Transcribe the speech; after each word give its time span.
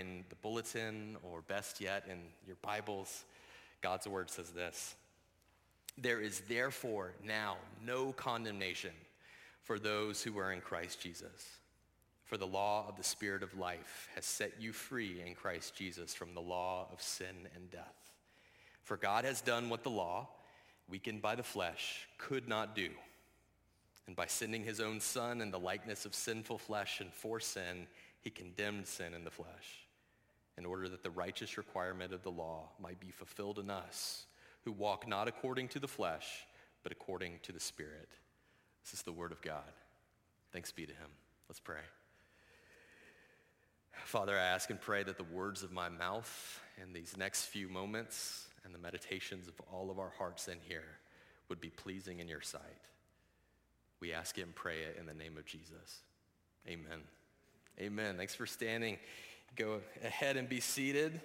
in 0.00 0.24
the 0.30 0.36
bulletin 0.36 1.16
or 1.22 1.42
best 1.42 1.80
yet 1.80 2.04
in 2.10 2.18
your 2.46 2.56
Bibles, 2.62 3.24
God's 3.82 4.06
word 4.06 4.30
says 4.30 4.50
this. 4.50 4.94
There 5.98 6.20
is 6.20 6.40
therefore 6.48 7.12
now 7.24 7.58
no 7.84 8.12
condemnation 8.12 8.92
for 9.62 9.78
those 9.78 10.22
who 10.22 10.38
are 10.38 10.52
in 10.52 10.60
Christ 10.60 11.00
Jesus. 11.00 11.58
For 12.24 12.36
the 12.36 12.46
law 12.46 12.86
of 12.88 12.96
the 12.96 13.04
Spirit 13.04 13.42
of 13.42 13.58
life 13.58 14.08
has 14.14 14.24
set 14.24 14.52
you 14.60 14.72
free 14.72 15.22
in 15.24 15.34
Christ 15.34 15.74
Jesus 15.74 16.14
from 16.14 16.34
the 16.34 16.40
law 16.40 16.86
of 16.92 17.02
sin 17.02 17.48
and 17.54 17.70
death. 17.70 18.12
For 18.84 18.96
God 18.96 19.24
has 19.24 19.40
done 19.40 19.68
what 19.68 19.82
the 19.82 19.90
law, 19.90 20.28
weakened 20.88 21.20
by 21.20 21.34
the 21.34 21.42
flesh, 21.42 22.08
could 22.18 22.48
not 22.48 22.74
do. 22.74 22.88
And 24.06 24.16
by 24.16 24.26
sending 24.26 24.64
his 24.64 24.80
own 24.80 25.00
son 25.00 25.40
in 25.40 25.50
the 25.50 25.58
likeness 25.58 26.06
of 26.06 26.14
sinful 26.14 26.58
flesh 26.58 27.00
and 27.00 27.12
for 27.12 27.40
sin, 27.40 27.86
he 28.22 28.30
condemned 28.30 28.86
sin 28.86 29.12
in 29.12 29.24
the 29.24 29.30
flesh 29.30 29.86
in 30.60 30.66
order 30.66 30.90
that 30.90 31.02
the 31.02 31.10
righteous 31.10 31.56
requirement 31.56 32.12
of 32.12 32.22
the 32.22 32.30
law 32.30 32.68
might 32.78 33.00
be 33.00 33.10
fulfilled 33.10 33.58
in 33.58 33.70
us 33.70 34.26
who 34.66 34.72
walk 34.72 35.08
not 35.08 35.26
according 35.26 35.68
to 35.68 35.78
the 35.78 35.88
flesh, 35.88 36.26
but 36.82 36.92
according 36.92 37.38
to 37.42 37.50
the 37.50 37.58
Spirit. 37.58 38.10
This 38.84 38.92
is 38.92 39.02
the 39.02 39.12
word 39.12 39.32
of 39.32 39.40
God. 39.40 39.72
Thanks 40.52 40.70
be 40.70 40.84
to 40.84 40.92
him. 40.92 41.08
Let's 41.48 41.60
pray. 41.60 41.80
Father, 44.04 44.36
I 44.36 44.42
ask 44.42 44.68
and 44.68 44.78
pray 44.78 45.02
that 45.02 45.16
the 45.16 45.24
words 45.24 45.62
of 45.62 45.72
my 45.72 45.88
mouth 45.88 46.60
in 46.82 46.92
these 46.92 47.16
next 47.16 47.46
few 47.46 47.70
moments 47.70 48.46
and 48.62 48.74
the 48.74 48.78
meditations 48.78 49.48
of 49.48 49.54
all 49.72 49.90
of 49.90 49.98
our 49.98 50.12
hearts 50.18 50.46
in 50.46 50.58
here 50.68 50.98
would 51.48 51.62
be 51.62 51.70
pleasing 51.70 52.20
in 52.20 52.28
your 52.28 52.42
sight. 52.42 52.60
We 53.98 54.12
ask 54.12 54.36
and 54.36 54.54
pray 54.54 54.80
it 54.80 54.98
in 55.00 55.06
the 55.06 55.14
name 55.14 55.38
of 55.38 55.46
Jesus. 55.46 56.02
Amen. 56.68 57.00
Amen. 57.80 58.18
Thanks 58.18 58.34
for 58.34 58.44
standing. 58.44 58.98
Go 59.56 59.80
ahead 60.04 60.36
and 60.36 60.48
be 60.48 60.60
seated. 60.60 61.20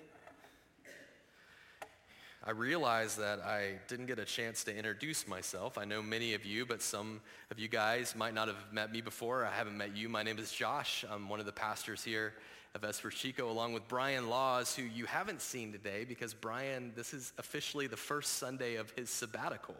I 2.43 2.51
realize 2.51 3.15
that 3.15 3.39
I 3.39 3.79
didn't 3.87 4.07
get 4.07 4.19
a 4.19 4.25
chance 4.25 4.63
to 4.65 4.75
introduce 4.75 5.27
myself. 5.27 5.77
I 5.77 5.85
know 5.85 6.01
many 6.01 6.33
of 6.33 6.45
you, 6.45 6.65
but 6.65 6.81
some 6.81 7.21
of 7.49 7.59
you 7.59 7.67
guys 7.67 8.15
might 8.15 8.33
not 8.33 8.47
have 8.47 8.71
met 8.71 8.91
me 8.91 9.01
before. 9.01 9.45
I 9.45 9.51
haven't 9.51 9.77
met 9.77 9.95
you. 9.95 10.09
My 10.09 10.21
name 10.21 10.37
is 10.37 10.51
Josh. 10.51 11.05
I'm 11.09 11.29
one 11.29 11.39
of 11.39 11.45
the 11.45 11.51
pastors 11.51 12.03
here 12.03 12.33
of 12.75 12.81
Vespers 12.81 13.15
Chico, 13.15 13.49
along 13.49 13.71
with 13.71 13.87
Brian 13.87 14.29
Laws, 14.29 14.75
who 14.75 14.83
you 14.83 15.05
haven't 15.05 15.41
seen 15.41 15.71
today 15.71 16.03
because 16.03 16.33
Brian, 16.33 16.91
this 16.93 17.13
is 17.13 17.31
officially 17.37 17.87
the 17.87 17.95
first 17.95 18.33
Sunday 18.33 18.75
of 18.75 18.91
his 18.91 19.09
sabbatical. 19.09 19.77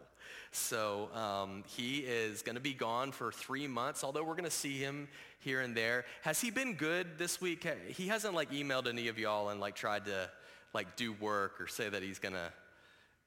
So 0.52 1.10
um, 1.14 1.66
he 1.68 1.98
is 2.00 2.42
going 2.42 2.56
to 2.56 2.62
be 2.62 2.74
gone 2.74 3.12
for 3.12 3.34
three 3.34 3.68
months, 3.68 4.06
although 4.06 4.24
we're 4.24 4.36
going 4.36 4.46
to 4.46 4.50
see 4.50 4.78
him 4.78 5.10
here 5.40 5.60
and 5.60 5.76
there. 5.76 6.06
Has 6.22 6.40
he 6.40 6.52
been 6.52 6.76
good 6.76 7.18
this 7.18 7.42
week? 7.42 7.68
He 7.90 8.08
hasn't 8.08 8.34
like 8.34 8.52
emailed 8.52 8.88
any 8.88 9.09
of 9.09 9.20
y'all 9.20 9.50
and 9.50 9.59
like 9.59 9.76
tried 9.76 10.06
to 10.06 10.30
like 10.74 10.96
do 10.96 11.12
work 11.12 11.59
or 11.59 11.68
say 11.68 11.90
that 11.90 12.02
he's 12.02 12.20
going 12.20 12.36
to, 12.36 12.52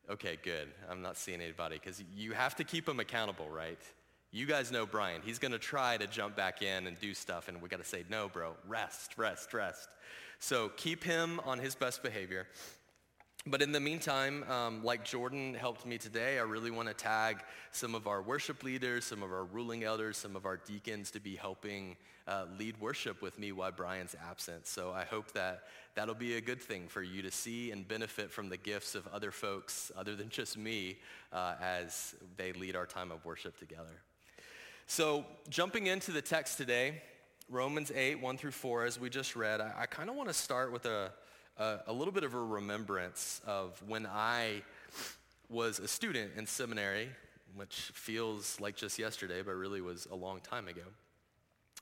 okay, 0.08 0.38
good. 0.42 0.68
I'm 0.90 1.02
not 1.02 1.18
seeing 1.18 1.42
anybody 1.42 1.78
because 1.78 2.02
you 2.16 2.32
have 2.32 2.56
to 2.56 2.64
keep 2.64 2.88
him 2.88 3.00
accountable, 3.00 3.50
right? 3.50 3.78
You 4.30 4.44
guys 4.44 4.70
know 4.70 4.84
Brian. 4.84 5.22
He's 5.24 5.38
going 5.38 5.52
to 5.52 5.58
try 5.58 5.96
to 5.96 6.06
jump 6.06 6.36
back 6.36 6.60
in 6.60 6.86
and 6.86 7.00
do 7.00 7.14
stuff, 7.14 7.48
and 7.48 7.62
we 7.62 7.68
got 7.68 7.78
to 7.78 7.88
say, 7.88 8.04
no, 8.10 8.28
bro, 8.28 8.56
rest, 8.66 9.16
rest, 9.16 9.54
rest. 9.54 9.88
So 10.38 10.68
keep 10.76 11.02
him 11.02 11.40
on 11.46 11.58
his 11.58 11.74
best 11.74 12.02
behavior. 12.02 12.46
But 13.46 13.62
in 13.62 13.72
the 13.72 13.80
meantime, 13.80 14.44
um, 14.50 14.84
like 14.84 15.04
Jordan 15.04 15.54
helped 15.54 15.86
me 15.86 15.96
today, 15.96 16.38
I 16.38 16.42
really 16.42 16.70
want 16.70 16.88
to 16.88 16.94
tag 16.94 17.38
some 17.72 17.94
of 17.94 18.06
our 18.06 18.20
worship 18.20 18.62
leaders, 18.62 19.06
some 19.06 19.22
of 19.22 19.32
our 19.32 19.44
ruling 19.44 19.84
elders, 19.84 20.18
some 20.18 20.36
of 20.36 20.44
our 20.44 20.58
deacons 20.58 21.10
to 21.12 21.20
be 21.20 21.34
helping 21.34 21.96
uh, 22.26 22.44
lead 22.58 22.78
worship 22.78 23.22
with 23.22 23.38
me 23.38 23.52
while 23.52 23.72
Brian's 23.72 24.14
absent. 24.28 24.66
So 24.66 24.92
I 24.92 25.04
hope 25.04 25.32
that 25.32 25.62
that'll 25.94 26.14
be 26.14 26.36
a 26.36 26.40
good 26.42 26.60
thing 26.60 26.88
for 26.88 27.02
you 27.02 27.22
to 27.22 27.30
see 27.30 27.70
and 27.70 27.88
benefit 27.88 28.30
from 28.30 28.50
the 28.50 28.58
gifts 28.58 28.94
of 28.94 29.06
other 29.08 29.30
folks 29.30 29.90
other 29.96 30.14
than 30.14 30.28
just 30.28 30.58
me 30.58 30.98
uh, 31.32 31.54
as 31.62 32.14
they 32.36 32.52
lead 32.52 32.76
our 32.76 32.86
time 32.86 33.10
of 33.10 33.24
worship 33.24 33.58
together. 33.58 34.02
So 34.90 35.26
jumping 35.50 35.86
into 35.86 36.12
the 36.12 36.22
text 36.22 36.56
today, 36.56 37.02
Romans 37.50 37.92
8, 37.94 38.22
1 38.22 38.38
through 38.38 38.52
4, 38.52 38.86
as 38.86 38.98
we 38.98 39.10
just 39.10 39.36
read, 39.36 39.60
I, 39.60 39.72
I 39.80 39.86
kind 39.86 40.08
of 40.08 40.16
want 40.16 40.30
to 40.30 40.34
start 40.34 40.72
with 40.72 40.86
a, 40.86 41.12
a, 41.58 41.80
a 41.88 41.92
little 41.92 42.10
bit 42.10 42.24
of 42.24 42.32
a 42.32 42.42
remembrance 42.42 43.42
of 43.46 43.80
when 43.86 44.06
I 44.06 44.62
was 45.50 45.78
a 45.78 45.86
student 45.86 46.32
in 46.38 46.46
seminary, 46.46 47.10
which 47.54 47.90
feels 47.92 48.58
like 48.60 48.76
just 48.76 48.98
yesterday, 48.98 49.42
but 49.42 49.52
really 49.56 49.82
was 49.82 50.08
a 50.10 50.14
long 50.14 50.40
time 50.40 50.68
ago. 50.68 50.80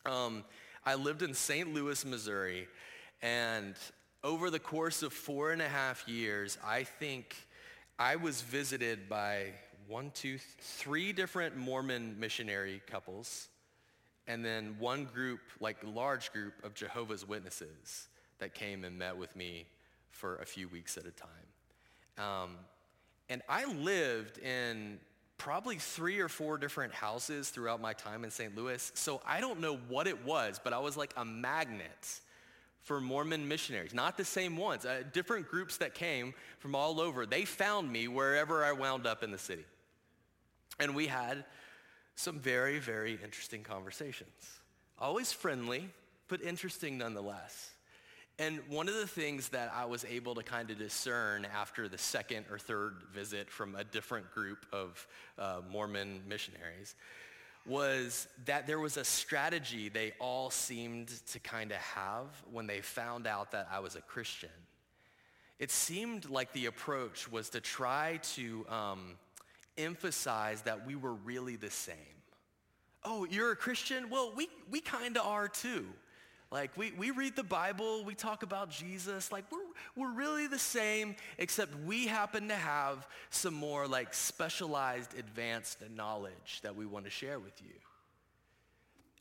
Um, 0.04 0.42
I 0.84 0.96
lived 0.96 1.22
in 1.22 1.32
St. 1.32 1.72
Louis, 1.72 2.04
Missouri, 2.04 2.66
and 3.22 3.76
over 4.24 4.50
the 4.50 4.58
course 4.58 5.04
of 5.04 5.12
four 5.12 5.52
and 5.52 5.62
a 5.62 5.68
half 5.68 6.08
years, 6.08 6.58
I 6.66 6.82
think 6.82 7.36
I 8.00 8.16
was 8.16 8.42
visited 8.42 9.08
by 9.08 9.52
one, 9.88 10.10
two, 10.14 10.38
three 10.58 11.12
different 11.12 11.56
Mormon 11.56 12.16
missionary 12.18 12.82
couples, 12.86 13.48
and 14.26 14.44
then 14.44 14.76
one 14.78 15.04
group, 15.04 15.40
like 15.60 15.76
large 15.84 16.32
group 16.32 16.54
of 16.64 16.74
Jehovah's 16.74 17.26
Witnesses 17.26 18.08
that 18.38 18.54
came 18.54 18.84
and 18.84 18.98
met 18.98 19.16
with 19.16 19.34
me 19.36 19.66
for 20.10 20.36
a 20.36 20.46
few 20.46 20.68
weeks 20.68 20.96
at 20.96 21.04
a 21.06 21.12
time. 21.12 21.28
Um, 22.18 22.56
and 23.28 23.42
I 23.48 23.64
lived 23.66 24.38
in 24.38 24.98
probably 25.38 25.76
three 25.76 26.18
or 26.18 26.28
four 26.28 26.58
different 26.58 26.92
houses 26.92 27.50
throughout 27.50 27.80
my 27.80 27.92
time 27.92 28.24
in 28.24 28.30
St. 28.30 28.56
Louis. 28.56 28.90
So 28.94 29.20
I 29.26 29.40
don't 29.40 29.60
know 29.60 29.76
what 29.88 30.06
it 30.06 30.24
was, 30.24 30.60
but 30.62 30.72
I 30.72 30.78
was 30.78 30.96
like 30.96 31.12
a 31.16 31.24
magnet 31.24 32.20
for 32.82 33.00
Mormon 33.00 33.46
missionaries. 33.46 33.92
Not 33.92 34.16
the 34.16 34.24
same 34.24 34.56
ones, 34.56 34.86
uh, 34.86 35.02
different 35.12 35.48
groups 35.48 35.76
that 35.78 35.94
came 35.94 36.34
from 36.58 36.74
all 36.74 37.00
over. 37.00 37.26
They 37.26 37.44
found 37.44 37.90
me 37.90 38.08
wherever 38.08 38.64
I 38.64 38.72
wound 38.72 39.06
up 39.06 39.22
in 39.22 39.30
the 39.30 39.38
city. 39.38 39.64
And 40.78 40.94
we 40.94 41.06
had 41.06 41.44
some 42.14 42.38
very, 42.38 42.78
very 42.78 43.18
interesting 43.22 43.62
conversations. 43.62 44.60
Always 44.98 45.32
friendly, 45.32 45.88
but 46.28 46.42
interesting 46.42 46.98
nonetheless. 46.98 47.70
And 48.38 48.60
one 48.68 48.88
of 48.88 48.94
the 48.94 49.06
things 49.06 49.48
that 49.50 49.72
I 49.74 49.86
was 49.86 50.04
able 50.04 50.34
to 50.34 50.42
kind 50.42 50.70
of 50.70 50.78
discern 50.78 51.46
after 51.46 51.88
the 51.88 51.96
second 51.96 52.46
or 52.50 52.58
third 52.58 52.96
visit 53.12 53.50
from 53.50 53.74
a 53.74 53.84
different 53.84 54.30
group 54.32 54.66
of 54.72 55.06
uh, 55.38 55.60
Mormon 55.70 56.22
missionaries 56.28 56.94
was 57.64 58.28
that 58.44 58.66
there 58.66 58.78
was 58.78 58.96
a 58.96 59.04
strategy 59.04 59.88
they 59.88 60.12
all 60.20 60.50
seemed 60.50 61.08
to 61.28 61.38
kind 61.40 61.72
of 61.72 61.78
have 61.78 62.26
when 62.52 62.66
they 62.66 62.80
found 62.80 63.26
out 63.26 63.52
that 63.52 63.68
I 63.72 63.80
was 63.80 63.96
a 63.96 64.02
Christian. 64.02 64.50
It 65.58 65.70
seemed 65.70 66.28
like 66.28 66.52
the 66.52 66.66
approach 66.66 67.30
was 67.32 67.48
to 67.50 67.60
try 67.60 68.20
to 68.34 68.66
um, 68.68 69.16
emphasize 69.78 70.62
that 70.62 70.86
we 70.86 70.94
were 70.96 71.14
really 71.14 71.56
the 71.56 71.70
same. 71.70 71.96
Oh, 73.04 73.24
you're 73.24 73.52
a 73.52 73.56
Christian? 73.56 74.10
Well, 74.10 74.32
we, 74.36 74.48
we 74.70 74.80
kind 74.80 75.16
of 75.16 75.26
are 75.26 75.48
too. 75.48 75.86
Like 76.50 76.76
we, 76.76 76.92
we 76.92 77.10
read 77.10 77.34
the 77.34 77.42
Bible, 77.42 78.04
we 78.04 78.14
talk 78.14 78.44
about 78.44 78.70
Jesus, 78.70 79.32
like 79.32 79.44
we're, 79.50 79.58
we're 79.96 80.12
really 80.12 80.46
the 80.46 80.58
same, 80.58 81.16
except 81.38 81.74
we 81.80 82.06
happen 82.06 82.48
to 82.48 82.54
have 82.54 83.06
some 83.30 83.54
more 83.54 83.88
like 83.88 84.14
specialized 84.14 85.18
advanced 85.18 85.78
knowledge 85.94 86.60
that 86.62 86.76
we 86.76 86.86
want 86.86 87.04
to 87.04 87.10
share 87.10 87.40
with 87.40 87.60
you. 87.62 87.74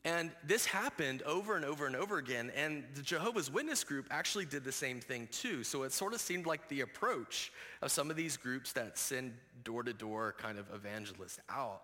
And 0.06 0.30
this 0.42 0.64
happened 0.64 1.22
over 1.22 1.56
and 1.56 1.64
over 1.64 1.86
and 1.86 1.94
over 1.94 2.16
again, 2.16 2.50
and 2.56 2.84
the 2.94 3.02
Jehovah's 3.02 3.50
Witness 3.50 3.84
group 3.84 4.06
actually 4.10 4.46
did 4.46 4.64
the 4.64 4.72
same 4.72 5.00
thing 5.00 5.28
too. 5.30 5.62
So 5.62 5.82
it 5.82 5.92
sort 5.92 6.14
of 6.14 6.20
seemed 6.20 6.46
like 6.46 6.66
the 6.68 6.80
approach 6.80 7.52
of 7.82 7.90
some 7.90 8.08
of 8.08 8.16
these 8.16 8.38
groups 8.38 8.72
that 8.72 8.96
send 8.96 9.34
door-to-door 9.64 10.36
kind 10.38 10.58
of 10.58 10.66
evangelists 10.72 11.40
out 11.50 11.82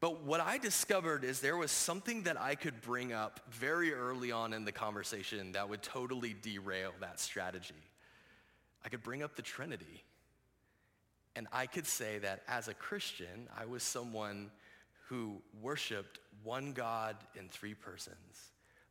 but 0.00 0.22
what 0.22 0.40
I 0.40 0.58
discovered 0.58 1.24
is 1.24 1.40
there 1.40 1.56
was 1.56 1.72
something 1.72 2.22
that 2.22 2.40
I 2.40 2.54
could 2.54 2.80
bring 2.80 3.12
up 3.12 3.40
very 3.50 3.92
early 3.92 4.30
on 4.30 4.52
in 4.52 4.64
the 4.64 4.72
conversation 4.72 5.52
that 5.52 5.68
would 5.68 5.82
totally 5.82 6.36
derail 6.40 6.92
that 7.00 7.18
strategy. 7.18 7.74
I 8.84 8.88
could 8.88 9.02
bring 9.02 9.24
up 9.24 9.34
the 9.34 9.42
Trinity. 9.42 10.04
And 11.34 11.48
I 11.52 11.66
could 11.66 11.86
say 11.86 12.18
that 12.18 12.42
as 12.46 12.68
a 12.68 12.74
Christian, 12.74 13.48
I 13.56 13.66
was 13.66 13.82
someone 13.82 14.50
who 15.08 15.40
worshiped 15.62 16.18
one 16.42 16.72
God 16.72 17.16
in 17.34 17.48
three 17.48 17.74
persons, 17.74 18.16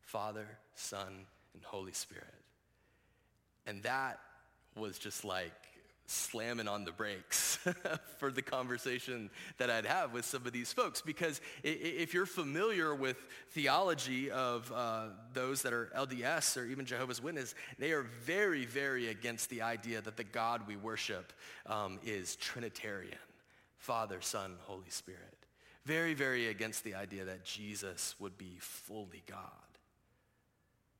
Father, 0.01 0.47
Son, 0.75 1.25
and 1.53 1.63
Holy 1.63 1.93
Spirit. 1.93 2.25
And 3.65 3.83
that 3.83 4.19
was 4.75 4.97
just 4.97 5.23
like 5.23 5.53
slamming 6.07 6.67
on 6.69 6.85
the 6.85 6.91
brakes 6.91 7.59
for 8.17 8.31
the 8.31 8.41
conversation 8.41 9.29
that 9.57 9.69
I'd 9.69 9.85
have 9.85 10.13
with 10.13 10.25
some 10.25 10.45
of 10.45 10.53
these 10.53 10.71
folks. 10.71 11.01
Because 11.01 11.41
if 11.63 12.13
you're 12.13 12.25
familiar 12.25 12.95
with 12.95 13.17
theology 13.51 14.31
of 14.31 14.71
uh, 14.73 15.07
those 15.33 15.61
that 15.63 15.73
are 15.73 15.91
LDS 15.95 16.57
or 16.57 16.65
even 16.65 16.85
Jehovah's 16.85 17.21
Witness, 17.21 17.55
they 17.77 17.91
are 17.91 18.03
very, 18.23 18.65
very 18.65 19.09
against 19.09 19.49
the 19.49 19.61
idea 19.61 20.01
that 20.01 20.17
the 20.17 20.23
God 20.23 20.61
we 20.65 20.77
worship 20.77 21.33
um, 21.65 21.99
is 22.05 22.37
Trinitarian, 22.37 23.17
Father, 23.77 24.21
Son, 24.21 24.55
Holy 24.61 24.89
Spirit. 24.89 25.36
Very, 25.87 26.13
very 26.13 26.49
against 26.49 26.83
the 26.83 26.95
idea 26.95 27.23
that 27.23 27.45
Jesus 27.45 28.13
would 28.19 28.37
be 28.37 28.57
fully 28.59 29.23
God. 29.25 29.39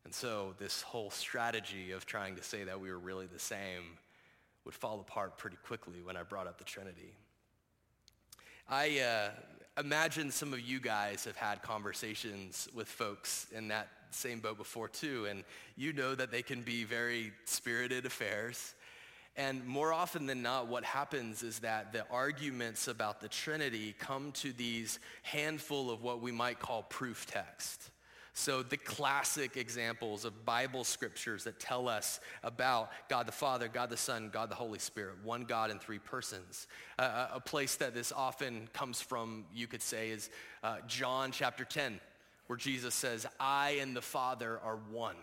And 0.06 0.16
so 0.16 0.56
this 0.60 0.82
whole 0.82 1.10
strategy 1.10 1.92
of 1.92 2.06
trying 2.06 2.38
to 2.38 2.42
say 2.44 2.64
that 2.64 2.80
we 2.80 2.90
were 2.90 2.98
really 2.98 3.26
the 3.26 3.38
same 3.38 3.98
would 4.64 4.74
fall 4.74 5.02
apart 5.02 5.38
pretty 5.38 5.58
quickly 5.66 6.02
when 6.02 6.16
I 6.16 6.24
brought 6.24 6.48
up 6.48 6.58
the 6.58 6.64
Trinity. 6.64 7.12
I 8.70 9.00
uh, 9.02 9.30
imagine 9.78 10.32
some 10.32 10.54
of 10.54 10.62
you 10.62 10.80
guys 10.80 11.26
have 11.26 11.36
had 11.36 11.62
conversations 11.62 12.70
with 12.74 12.88
folks 12.88 13.48
in 13.54 13.68
that 13.68 13.90
same 14.12 14.40
boat 14.40 14.58
before 14.58 14.88
too, 14.88 15.28
and 15.30 15.44
you 15.76 15.92
know 15.92 16.16
that 16.16 16.32
they 16.32 16.42
can 16.42 16.62
be 16.62 16.86
very 16.86 17.34
spirited 17.44 18.06
affairs. 18.06 18.74
And 19.38 19.64
more 19.68 19.94
often 19.94 20.26
than 20.26 20.42
not, 20.42 20.68
what 20.68 20.84
happens 20.84 21.44
is 21.44 21.60
that 21.60 21.94
the 21.94 22.06
arguments 22.10 22.88
about 22.88 23.22
the 23.22 23.28
Trinity 23.28 23.96
come 24.00 24.32
to 24.34 24.52
these 24.52 25.00
handful 25.22 25.92
of 25.92 26.02
what 26.02 26.22
we 26.22 26.32
might 26.32 26.60
call 26.60 26.82
proof 26.84 27.28
text. 27.28 27.92
So 28.34 28.62
the 28.62 28.78
classic 28.78 29.58
examples 29.58 30.26
of 30.26 30.46
Bible 30.46 30.84
scriptures 30.84 31.44
that 31.46 31.60
tell 31.60 31.88
us 31.88 32.20
about 32.44 32.92
God 33.10 33.28
the 33.28 33.32
Father, 33.32 33.68
God 33.68 33.90
the 33.90 33.98
Son, 33.98 34.30
God 34.32 34.50
the 34.50 34.56
Holy 34.56 34.80
Spirit, 34.80 35.16
one 35.24 35.44
God 35.44 35.70
in 35.72 35.80
three 35.80 36.00
persons. 36.00 36.68
Uh, 37.00 37.28
a 37.34 37.40
place 37.40 37.76
that 37.78 37.94
this 37.94 38.12
often 38.12 38.70
comes 38.74 39.02
from, 39.02 39.46
you 39.54 39.66
could 39.66 39.82
say, 39.82 40.10
is 40.10 40.30
uh, 40.64 40.78
John 40.88 41.32
chapter 41.32 41.64
10, 41.64 42.00
where 42.46 42.58
Jesus 42.58 42.94
says, 42.94 43.26
I 43.40 43.80
and 43.82 43.96
the 43.96 44.04
Father 44.04 44.60
are 44.64 44.78
one. 44.92 45.16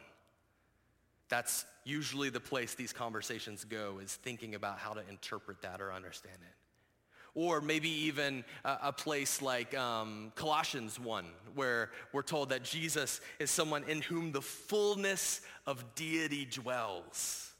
That's 1.28 1.64
usually 1.84 2.30
the 2.30 2.40
place 2.40 2.74
these 2.74 2.92
conversations 2.92 3.64
go, 3.64 3.98
is 4.02 4.14
thinking 4.14 4.54
about 4.54 4.78
how 4.78 4.92
to 4.92 5.02
interpret 5.08 5.62
that 5.62 5.80
or 5.80 5.92
understand 5.92 6.36
it. 6.40 6.54
Or 7.34 7.60
maybe 7.60 7.88
even 7.88 8.44
a, 8.64 8.78
a 8.84 8.92
place 8.92 9.42
like 9.42 9.76
um, 9.76 10.32
Colossians 10.36 11.00
1, 11.00 11.26
where 11.54 11.90
we're 12.12 12.22
told 12.22 12.50
that 12.50 12.62
Jesus 12.62 13.20
is 13.40 13.50
someone 13.50 13.82
in 13.84 14.02
whom 14.02 14.30
the 14.30 14.42
fullness 14.42 15.40
of 15.66 15.84
deity 15.94 16.44
dwells. 16.44 17.52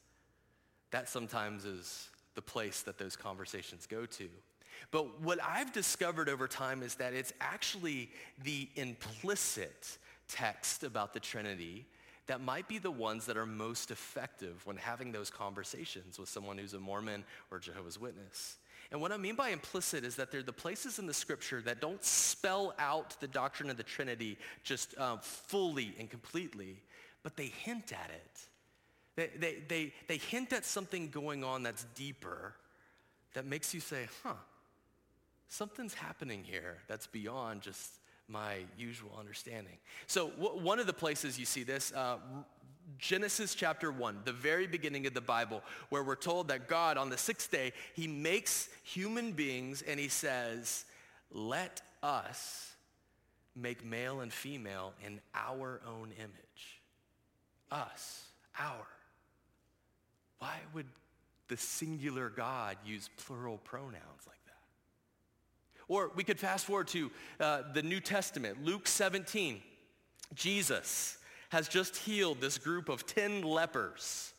That 0.93 1.09
sometimes 1.09 1.65
is 1.65 2.09
the 2.35 2.43
place 2.43 2.83
that 2.83 2.99
those 2.99 3.17
conversations 3.17 3.87
go 3.87 4.07
to. 4.07 4.29
But 4.91 5.21
what 5.21 5.39
I've 5.43 5.73
discovered 5.73 6.29
over 6.29 6.47
time 6.47 6.83
is 6.83 6.95
that 6.97 7.15
it's 7.15 7.33
actually 7.41 8.11
the 8.43 8.69
implicit 8.77 9.99
text 10.29 10.85
about 10.85 11.13
the 11.13 11.21
Trinity 11.21 11.87
that 12.27 12.41
might 12.41 12.69
be 12.69 12.79
the 12.79 12.91
ones 12.91 13.27
that 13.27 13.37
are 13.37 13.47
most 13.47 13.91
effective 13.91 14.65
when 14.65 14.77
having 14.77 15.13
those 15.13 15.31
conversations 15.31 16.19
with 16.19 16.29
someone 16.29 16.57
who's 16.57 16.75
a 16.75 16.79
Mormon 16.79 17.25
or 17.51 17.59
Jehovah's 17.59 18.01
Witness. 18.01 18.57
And 18.91 19.01
what 19.01 19.13
I 19.13 19.17
mean 19.17 19.35
by 19.35 19.51
implicit 19.51 20.05
is 20.05 20.17
that 20.17 20.31
they're 20.31 20.43
the 20.43 20.53
places 20.53 20.99
in 20.99 21.07
the 21.07 21.15
scripture 21.15 21.61
that 21.63 21.81
don't 21.81 22.03
spell 22.05 22.75
out 22.79 23.19
the 23.21 23.27
doctrine 23.27 23.71
of 23.71 23.77
the 23.77 23.83
Trinity 23.83 24.39
just 24.63 24.97
uh, 24.99 25.17
fully 25.19 25.95
and 25.99 26.09
completely, 26.09 26.83
but 27.23 27.37
they 27.37 27.47
hint 27.47 27.93
at 27.93 28.11
it. 28.11 28.41
They, 29.17 29.31
they, 29.39 29.63
they, 29.69 29.93
they 30.09 30.17
hint 30.17 30.53
at 30.53 30.65
something 30.65 31.09
going 31.09 31.45
on 31.45 31.63
that's 31.63 31.85
deeper 31.95 32.55
that 33.35 33.47
makes 33.47 33.75
you 33.75 33.81
say, 33.81 34.09
huh, 34.23 34.35
something's 35.49 35.95
happening 35.95 36.45
here 36.45 36.79
that's 36.89 37.07
beyond 37.07 37.63
just 37.63 37.91
my 38.29 38.59
usual 38.79 39.11
understanding. 39.19 39.77
So 40.07 40.31
w- 40.31 40.63
one 40.63 40.79
of 40.79 40.87
the 40.87 40.93
places 40.93 41.39
you 41.39 41.45
see 41.45 41.63
this, 41.63 41.93
uh, 41.93 42.17
Genesis 42.99 43.55
chapter 43.55 43.91
1, 43.91 44.21
the 44.25 44.33
very 44.33 44.67
beginning 44.67 45.07
of 45.07 45.15
the 45.15 45.21
Bible, 45.21 45.63
where 45.89 46.03
we're 46.03 46.17
told 46.17 46.49
that 46.49 46.69
God 46.69 46.97
on 46.97 47.11
the 47.11 47.19
sixth 47.19 47.51
day, 47.51 47.73
he 47.95 48.07
makes 48.07 48.69
human 48.83 49.33
beings 49.33 49.83
and 49.83 49.99
he 49.99 50.09
says, 50.09 50.85
let 51.31 51.83
us 52.03 52.73
make 53.57 53.85
male 53.85 54.21
and 54.21 54.33
female 54.33 54.93
in 55.05 55.21
our 55.35 55.81
own 55.87 56.13
image. 56.19 56.81
Us, 57.71 58.27
our. 58.59 58.87
Why 60.39 60.59
would 60.73 60.87
the 61.49 61.57
singular 61.57 62.29
God 62.29 62.77
use 62.85 63.09
plural 63.17 63.59
pronouns 63.59 64.27
like? 64.27 64.34
Or 65.89 66.11
we 66.15 66.25
could 66.25 66.39
fast 66.39 66.67
forward 66.67 66.89
to 66.89 67.11
uh, 67.41 67.63
the 67.73 67.83
New 67.83 68.01
Testament, 68.01 68.65
Luke 68.65 68.87
17. 68.87 69.61
Jesus 70.35 71.19
has 71.51 71.69
just 71.69 71.97
healed 71.97 72.41
this 72.41 72.59
group 72.59 72.89
of 72.89 73.07
10 73.07 73.43
lepers. 73.43 74.33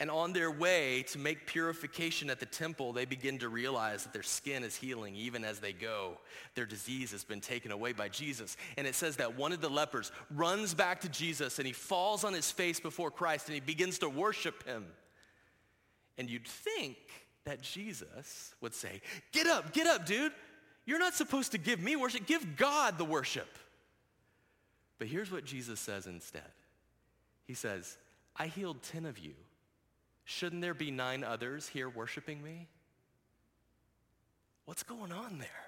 And 0.00 0.10
on 0.10 0.32
their 0.32 0.50
way 0.50 1.02
to 1.08 1.18
make 1.18 1.46
purification 1.46 2.30
at 2.30 2.38
the 2.38 2.46
temple, 2.46 2.92
they 2.92 3.04
begin 3.04 3.38
to 3.38 3.48
realize 3.48 4.04
that 4.04 4.12
their 4.12 4.22
skin 4.22 4.62
is 4.62 4.76
healing 4.76 5.16
even 5.16 5.44
as 5.44 5.58
they 5.58 5.72
go. 5.72 6.18
Their 6.54 6.66
disease 6.66 7.10
has 7.10 7.24
been 7.24 7.40
taken 7.40 7.72
away 7.72 7.92
by 7.92 8.08
Jesus. 8.08 8.56
And 8.76 8.86
it 8.86 8.94
says 8.94 9.16
that 9.16 9.36
one 9.36 9.52
of 9.52 9.60
the 9.60 9.68
lepers 9.68 10.12
runs 10.30 10.72
back 10.72 11.00
to 11.00 11.08
Jesus 11.08 11.58
and 11.58 11.66
he 11.66 11.72
falls 11.72 12.22
on 12.22 12.32
his 12.32 12.50
face 12.50 12.78
before 12.78 13.10
Christ 13.10 13.48
and 13.48 13.54
he 13.54 13.60
begins 13.60 13.98
to 13.98 14.08
worship 14.08 14.64
him. 14.64 14.86
And 16.16 16.30
you'd 16.30 16.46
think 16.46 16.96
that 17.48 17.62
Jesus 17.62 18.54
would 18.60 18.74
say, 18.74 19.00
Get 19.32 19.46
up, 19.46 19.72
get 19.72 19.86
up, 19.86 20.04
dude. 20.04 20.32
You're 20.84 20.98
not 20.98 21.14
supposed 21.14 21.52
to 21.52 21.58
give 21.58 21.80
me 21.80 21.96
worship, 21.96 22.26
give 22.26 22.56
God 22.56 22.98
the 22.98 23.04
worship. 23.04 23.48
But 24.98 25.08
here's 25.08 25.32
what 25.32 25.44
Jesus 25.44 25.80
says 25.80 26.06
instead 26.06 26.42
He 27.46 27.54
says, 27.54 27.96
I 28.36 28.46
healed 28.46 28.82
10 28.82 29.06
of 29.06 29.18
you. 29.18 29.32
Shouldn't 30.24 30.60
there 30.60 30.74
be 30.74 30.90
nine 30.90 31.24
others 31.24 31.68
here 31.68 31.88
worshiping 31.88 32.42
me? 32.42 32.68
What's 34.66 34.82
going 34.82 35.10
on 35.10 35.38
there? 35.38 35.67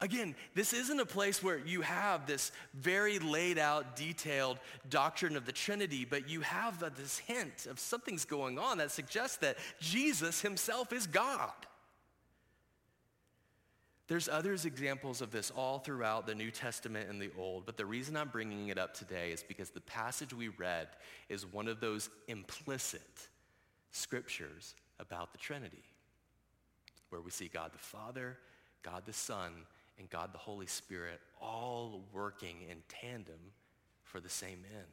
Again, 0.00 0.34
this 0.54 0.72
isn't 0.72 1.00
a 1.00 1.06
place 1.06 1.42
where 1.42 1.58
you 1.58 1.80
have 1.80 2.26
this 2.26 2.52
very 2.74 3.18
laid 3.18 3.58
out, 3.58 3.96
detailed 3.96 4.58
doctrine 4.90 5.36
of 5.36 5.46
the 5.46 5.52
Trinity, 5.52 6.04
but 6.04 6.28
you 6.28 6.40
have 6.40 6.80
this 6.96 7.18
hint 7.18 7.66
of 7.66 7.78
something's 7.78 8.24
going 8.24 8.58
on 8.58 8.78
that 8.78 8.90
suggests 8.90 9.38
that 9.38 9.56
Jesus 9.80 10.42
himself 10.42 10.92
is 10.92 11.06
God. 11.06 11.52
There's 14.06 14.28
others 14.28 14.66
examples 14.66 15.22
of 15.22 15.30
this 15.30 15.50
all 15.50 15.78
throughout 15.78 16.26
the 16.26 16.34
New 16.34 16.50
Testament 16.50 17.08
and 17.08 17.22
the 17.22 17.30
Old, 17.38 17.64
but 17.64 17.78
the 17.78 17.86
reason 17.86 18.16
I'm 18.16 18.28
bringing 18.28 18.68
it 18.68 18.76
up 18.76 18.92
today 18.92 19.32
is 19.32 19.42
because 19.42 19.70
the 19.70 19.80
passage 19.80 20.34
we 20.34 20.48
read 20.48 20.88
is 21.30 21.46
one 21.46 21.68
of 21.68 21.80
those 21.80 22.10
implicit 22.28 23.28
scriptures 23.92 24.74
about 25.00 25.32
the 25.32 25.38
Trinity, 25.38 25.84
where 27.08 27.22
we 27.22 27.30
see 27.30 27.48
God 27.48 27.72
the 27.72 27.78
Father, 27.78 28.36
God 28.82 29.04
the 29.06 29.14
Son, 29.14 29.52
and 29.98 30.08
God 30.10 30.32
the 30.32 30.38
Holy 30.38 30.66
Spirit 30.66 31.20
all 31.40 32.04
working 32.12 32.56
in 32.68 32.78
tandem 32.88 33.38
for 34.02 34.20
the 34.20 34.28
same 34.28 34.64
end. 34.74 34.86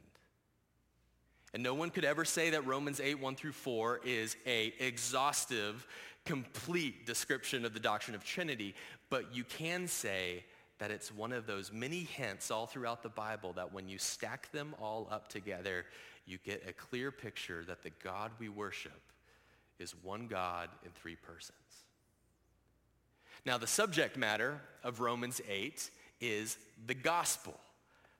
And 1.54 1.62
no 1.62 1.74
one 1.74 1.90
could 1.90 2.04
ever 2.04 2.24
say 2.24 2.50
that 2.50 2.66
Romans 2.66 2.98
8, 2.98 3.20
1 3.20 3.36
through 3.36 3.52
4 3.52 4.00
is 4.04 4.36
a 4.46 4.72
exhaustive, 4.78 5.86
complete 6.24 7.04
description 7.04 7.64
of 7.64 7.74
the 7.74 7.80
doctrine 7.80 8.14
of 8.14 8.24
Trinity, 8.24 8.74
but 9.10 9.34
you 9.34 9.44
can 9.44 9.86
say 9.86 10.44
that 10.78 10.90
it's 10.90 11.14
one 11.14 11.32
of 11.32 11.46
those 11.46 11.72
many 11.72 12.00
hints 12.00 12.50
all 12.50 12.66
throughout 12.66 13.02
the 13.02 13.08
Bible 13.08 13.52
that 13.52 13.72
when 13.72 13.88
you 13.88 13.98
stack 13.98 14.50
them 14.50 14.74
all 14.80 15.08
up 15.10 15.28
together, 15.28 15.84
you 16.26 16.38
get 16.44 16.64
a 16.66 16.72
clear 16.72 17.12
picture 17.12 17.64
that 17.66 17.82
the 17.82 17.90
God 18.02 18.30
we 18.38 18.48
worship 18.48 19.00
is 19.78 19.94
one 20.02 20.26
God 20.26 20.70
in 20.84 20.90
three 20.92 21.16
persons. 21.16 21.81
Now, 23.44 23.58
the 23.58 23.66
subject 23.66 24.16
matter 24.16 24.60
of 24.84 25.00
Romans 25.00 25.40
8 25.48 25.90
is 26.20 26.56
the 26.86 26.94
gospel. 26.94 27.58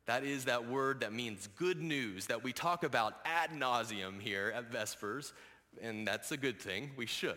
That 0.07 0.25
is 0.25 0.47
that 0.47 0.69
word 0.69 1.01
that 1.01 1.13
means 1.13 1.49
good 1.57 1.81
news 1.81 2.27
that 2.27 2.43
we 2.43 2.53
talk 2.53 2.83
about 2.83 3.15
ad 3.25 3.51
nauseum 3.51 4.21
here 4.21 4.53
at 4.55 4.73
Vespers, 4.73 5.33
and 5.81 6.07
that's 6.07 6.33
a 6.33 6.37
good 6.37 6.61
thing. 6.61 6.91
We 6.97 7.07
should. 7.07 7.37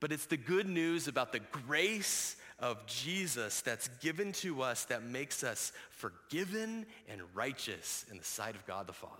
But 0.00 0.10
it's 0.10 0.26
the 0.26 0.36
good 0.36 0.68
news 0.68 1.06
about 1.06 1.32
the 1.32 1.40
grace 1.66 2.36
of 2.58 2.84
Jesus 2.86 3.60
that's 3.60 3.88
given 4.00 4.32
to 4.32 4.62
us 4.62 4.84
that 4.86 5.02
makes 5.02 5.44
us 5.44 5.72
forgiven 5.90 6.86
and 7.08 7.20
righteous 7.34 8.04
in 8.10 8.18
the 8.18 8.24
sight 8.24 8.54
of 8.54 8.66
God 8.66 8.86
the 8.86 8.92
Father. 8.92 9.14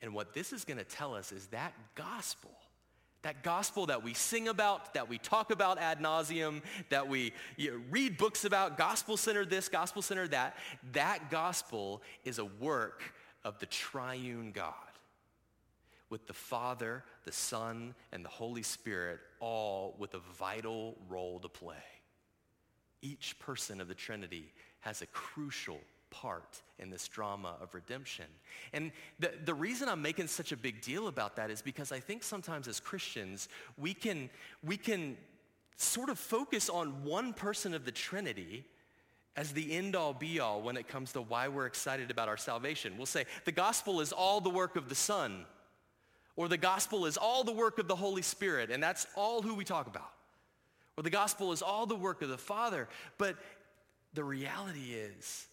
And 0.00 0.14
what 0.14 0.34
this 0.34 0.52
is 0.52 0.64
going 0.64 0.78
to 0.78 0.84
tell 0.84 1.14
us 1.14 1.32
is 1.32 1.46
that 1.48 1.72
gospel, 1.94 2.50
that 3.22 3.42
gospel 3.42 3.86
that 3.86 4.02
we 4.02 4.14
sing 4.14 4.48
about, 4.48 4.94
that 4.94 5.08
we 5.08 5.18
talk 5.18 5.50
about 5.50 5.78
ad 5.78 6.00
nauseum, 6.00 6.60
that 6.90 7.08
we 7.08 7.32
you 7.56 7.70
know, 7.70 7.80
read 7.90 8.18
books 8.18 8.44
about, 8.44 8.76
gospel 8.76 9.16
center 9.16 9.44
this, 9.44 9.68
gospel 9.68 10.02
center 10.02 10.26
that, 10.28 10.56
that 10.92 11.30
gospel 11.30 12.02
is 12.24 12.38
a 12.38 12.44
work 12.44 13.02
of 13.44 13.58
the 13.58 13.66
triune 13.66 14.50
God 14.52 14.74
with 16.10 16.26
the 16.26 16.34
Father, 16.34 17.04
the 17.24 17.32
Son, 17.32 17.94
and 18.12 18.24
the 18.24 18.28
Holy 18.28 18.62
Spirit 18.62 19.20
all 19.40 19.94
with 19.98 20.14
a 20.14 20.20
vital 20.38 20.96
role 21.08 21.38
to 21.40 21.48
play. 21.48 21.76
Each 23.00 23.36
person 23.38 23.80
of 23.80 23.88
the 23.88 23.94
Trinity 23.94 24.52
has 24.80 25.00
a 25.00 25.06
crucial 25.06 25.80
part 26.12 26.62
in 26.78 26.90
this 26.90 27.08
drama 27.08 27.56
of 27.60 27.74
redemption. 27.74 28.26
And 28.72 28.92
the, 29.18 29.32
the 29.44 29.54
reason 29.54 29.88
I'm 29.88 30.02
making 30.02 30.28
such 30.28 30.52
a 30.52 30.56
big 30.56 30.80
deal 30.80 31.08
about 31.08 31.34
that 31.36 31.50
is 31.50 31.60
because 31.60 31.90
I 31.90 31.98
think 31.98 32.22
sometimes 32.22 32.68
as 32.68 32.78
Christians, 32.78 33.48
we 33.76 33.94
can, 33.94 34.30
we 34.62 34.76
can 34.76 35.16
sort 35.76 36.08
of 36.08 36.18
focus 36.18 36.68
on 36.68 37.02
one 37.02 37.32
person 37.32 37.74
of 37.74 37.84
the 37.84 37.90
Trinity 37.90 38.64
as 39.36 39.52
the 39.52 39.72
end 39.72 39.96
all 39.96 40.12
be 40.12 40.38
all 40.38 40.62
when 40.62 40.76
it 40.76 40.86
comes 40.86 41.12
to 41.12 41.22
why 41.22 41.48
we're 41.48 41.66
excited 41.66 42.10
about 42.10 42.28
our 42.28 42.36
salvation. 42.36 42.94
We'll 42.96 43.06
say 43.06 43.24
the 43.44 43.52
gospel 43.52 44.00
is 44.00 44.12
all 44.12 44.40
the 44.40 44.50
work 44.50 44.76
of 44.76 44.88
the 44.88 44.94
Son, 44.94 45.46
or 46.36 46.48
the 46.48 46.58
gospel 46.58 47.06
is 47.06 47.16
all 47.16 47.42
the 47.42 47.52
work 47.52 47.78
of 47.78 47.88
the 47.88 47.96
Holy 47.96 48.22
Spirit, 48.22 48.70
and 48.70 48.82
that's 48.82 49.06
all 49.16 49.42
who 49.42 49.54
we 49.54 49.64
talk 49.64 49.86
about. 49.86 50.12
Or 50.96 51.02
the 51.02 51.10
gospel 51.10 51.52
is 51.52 51.62
all 51.62 51.86
the 51.86 51.96
work 51.96 52.20
of 52.22 52.28
the 52.28 52.38
Father. 52.38 52.88
But 53.16 53.36
the 54.14 54.24
reality 54.24 54.92
is, 54.92 55.46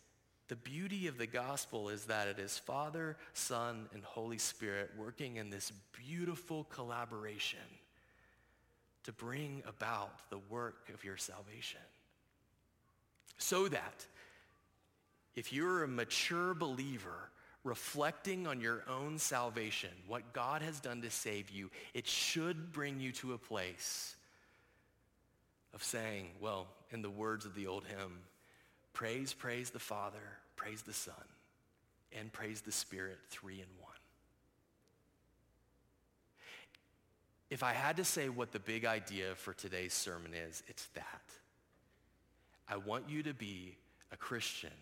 the 0.49 0.55
beauty 0.55 1.07
of 1.07 1.17
the 1.17 1.27
gospel 1.27 1.89
is 1.89 2.05
that 2.05 2.27
it 2.27 2.39
is 2.39 2.57
Father, 2.57 3.15
Son, 3.33 3.87
and 3.93 4.03
Holy 4.03 4.39
Spirit 4.39 4.89
working 4.97 5.37
in 5.37 5.51
this 5.51 5.71
beautiful 5.93 6.65
collaboration 6.65 7.59
to 9.03 9.13
bring 9.13 9.61
about 9.67 10.29
the 10.31 10.39
work 10.49 10.89
of 10.93 11.03
your 11.03 11.17
salvation. 11.17 11.79
So 13.37 13.67
that 13.67 14.05
if 15.35 15.53
you're 15.53 15.83
a 15.83 15.87
mature 15.87 16.55
believer 16.55 17.29
reflecting 17.63 18.47
on 18.47 18.59
your 18.59 18.83
own 18.89 19.19
salvation, 19.19 19.91
what 20.07 20.33
God 20.33 20.63
has 20.63 20.79
done 20.79 21.03
to 21.03 21.11
save 21.11 21.51
you, 21.51 21.69
it 21.93 22.07
should 22.07 22.71
bring 22.71 22.99
you 22.99 23.11
to 23.13 23.33
a 23.33 23.37
place 23.37 24.15
of 25.75 25.83
saying, 25.83 26.29
well, 26.41 26.67
in 26.89 27.03
the 27.03 27.09
words 27.09 27.45
of 27.45 27.53
the 27.53 27.67
old 27.67 27.83
hymn, 27.85 28.19
praise, 28.93 29.31
praise 29.31 29.69
the 29.69 29.79
Father, 29.79 30.38
praise 30.59 30.81
the 30.81 30.93
Son, 30.93 31.15
and 32.11 32.33
praise 32.33 32.59
the 32.59 32.71
Spirit, 32.71 33.17
three 33.29 33.55
in 33.55 33.67
one. 33.79 33.93
If 37.49 37.63
I 37.63 37.71
had 37.71 37.95
to 37.95 38.03
say 38.03 38.27
what 38.27 38.51
the 38.51 38.59
big 38.59 38.83
idea 38.83 39.35
for 39.35 39.53
today's 39.53 39.93
sermon 39.93 40.33
is, 40.33 40.61
it's 40.67 40.87
that. 40.95 41.21
I 42.67 42.75
want 42.75 43.09
you 43.09 43.23
to 43.23 43.33
be 43.33 43.77
a 44.11 44.17
Christian 44.17 44.73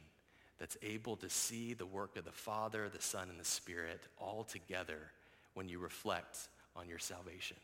that's 0.60 0.78
able 0.82 1.16
to 1.18 1.30
see 1.30 1.76
the 1.76 1.86
work 1.86 2.18
of 2.18 2.26
the 2.26 2.32
Father, 2.32 2.90
the 2.90 3.00
Son, 3.00 3.30
and 3.30 3.40
the 3.40 3.46
Spirit 3.46 4.02
all 4.20 4.44
together 4.44 5.12
when 5.54 5.70
you 5.70 5.78
reflect 5.78 6.50
on 6.76 6.90
your 6.90 6.98
salvation. 7.00 7.58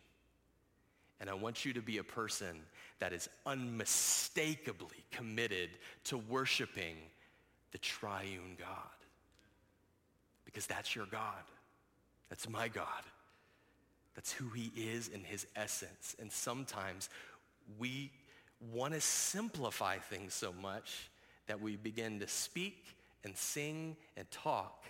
And 1.20 1.32
I 1.32 1.34
want 1.34 1.66
you 1.66 1.74
to 1.74 1.82
be 1.82 1.98
a 1.98 2.04
person 2.04 2.62
that 3.00 3.12
is 3.12 3.28
unmistakably 3.48 5.04
committed 5.12 5.72
to 6.06 6.18
worshiping 6.18 6.96
the 7.74 7.78
triune 7.80 8.56
God. 8.58 8.70
Because 10.46 10.66
that's 10.66 10.96
your 10.96 11.08
God. 11.08 11.44
That's 12.30 12.48
my 12.48 12.70
God. 12.70 13.04
That's 14.16 14.32
who 14.32 14.50
he 14.50 14.72
is 14.76 15.10
in 15.10 15.24
his 15.24 15.46
essence. 15.56 16.16
And 16.20 16.32
sometimes 16.32 17.10
we 17.78 18.12
want 18.72 18.94
to 18.94 19.02
simplify 19.02 19.98
things 19.98 20.34
so 20.34 20.54
much 20.62 21.10
that 21.48 21.60
we 21.60 21.76
begin 21.76 22.20
to 22.20 22.28
speak 22.28 22.96
and 23.24 23.36
sing 23.36 23.98
and 24.16 24.30
talk 24.32 24.86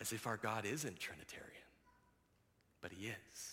as 0.00 0.12
if 0.12 0.26
our 0.26 0.36
God 0.36 0.64
isn't 0.66 0.98
Trinitarian. 0.98 1.52
But 2.80 2.92
he 2.92 3.06
is. 3.06 3.52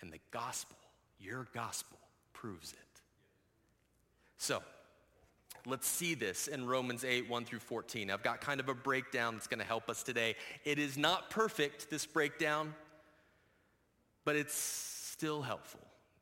And 0.00 0.12
the 0.12 0.20
gospel, 0.30 0.76
your 1.18 1.46
gospel, 1.54 1.98
proves 2.32 2.72
it. 2.72 2.78
So, 4.38 4.62
let's 5.66 5.86
see 5.86 6.14
this 6.14 6.48
in 6.48 6.66
Romans 6.66 7.04
8, 7.04 7.28
1 7.28 7.44
through 7.44 7.58
14. 7.58 8.10
I've 8.10 8.22
got 8.22 8.40
kind 8.40 8.60
of 8.60 8.68
a 8.68 8.74
breakdown 8.74 9.34
that's 9.34 9.46
going 9.46 9.58
to 9.58 9.66
help 9.66 9.90
us 9.90 10.02
today. 10.02 10.36
It 10.64 10.78
is 10.78 10.96
not 10.96 11.28
perfect, 11.28 11.90
this 11.90 12.06
breakdown, 12.06 12.74
but 14.24 14.36
it's 14.36 14.54
still 14.54 15.42
helpful 15.42 15.80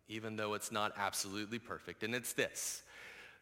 even 0.09 0.37
though 0.37 0.55
it's 0.55 0.73
not 0.73 0.93
absolutely 0.97 1.59
perfect. 1.59 2.03
And 2.03 2.15
it's 2.15 2.33
this. 2.33 2.83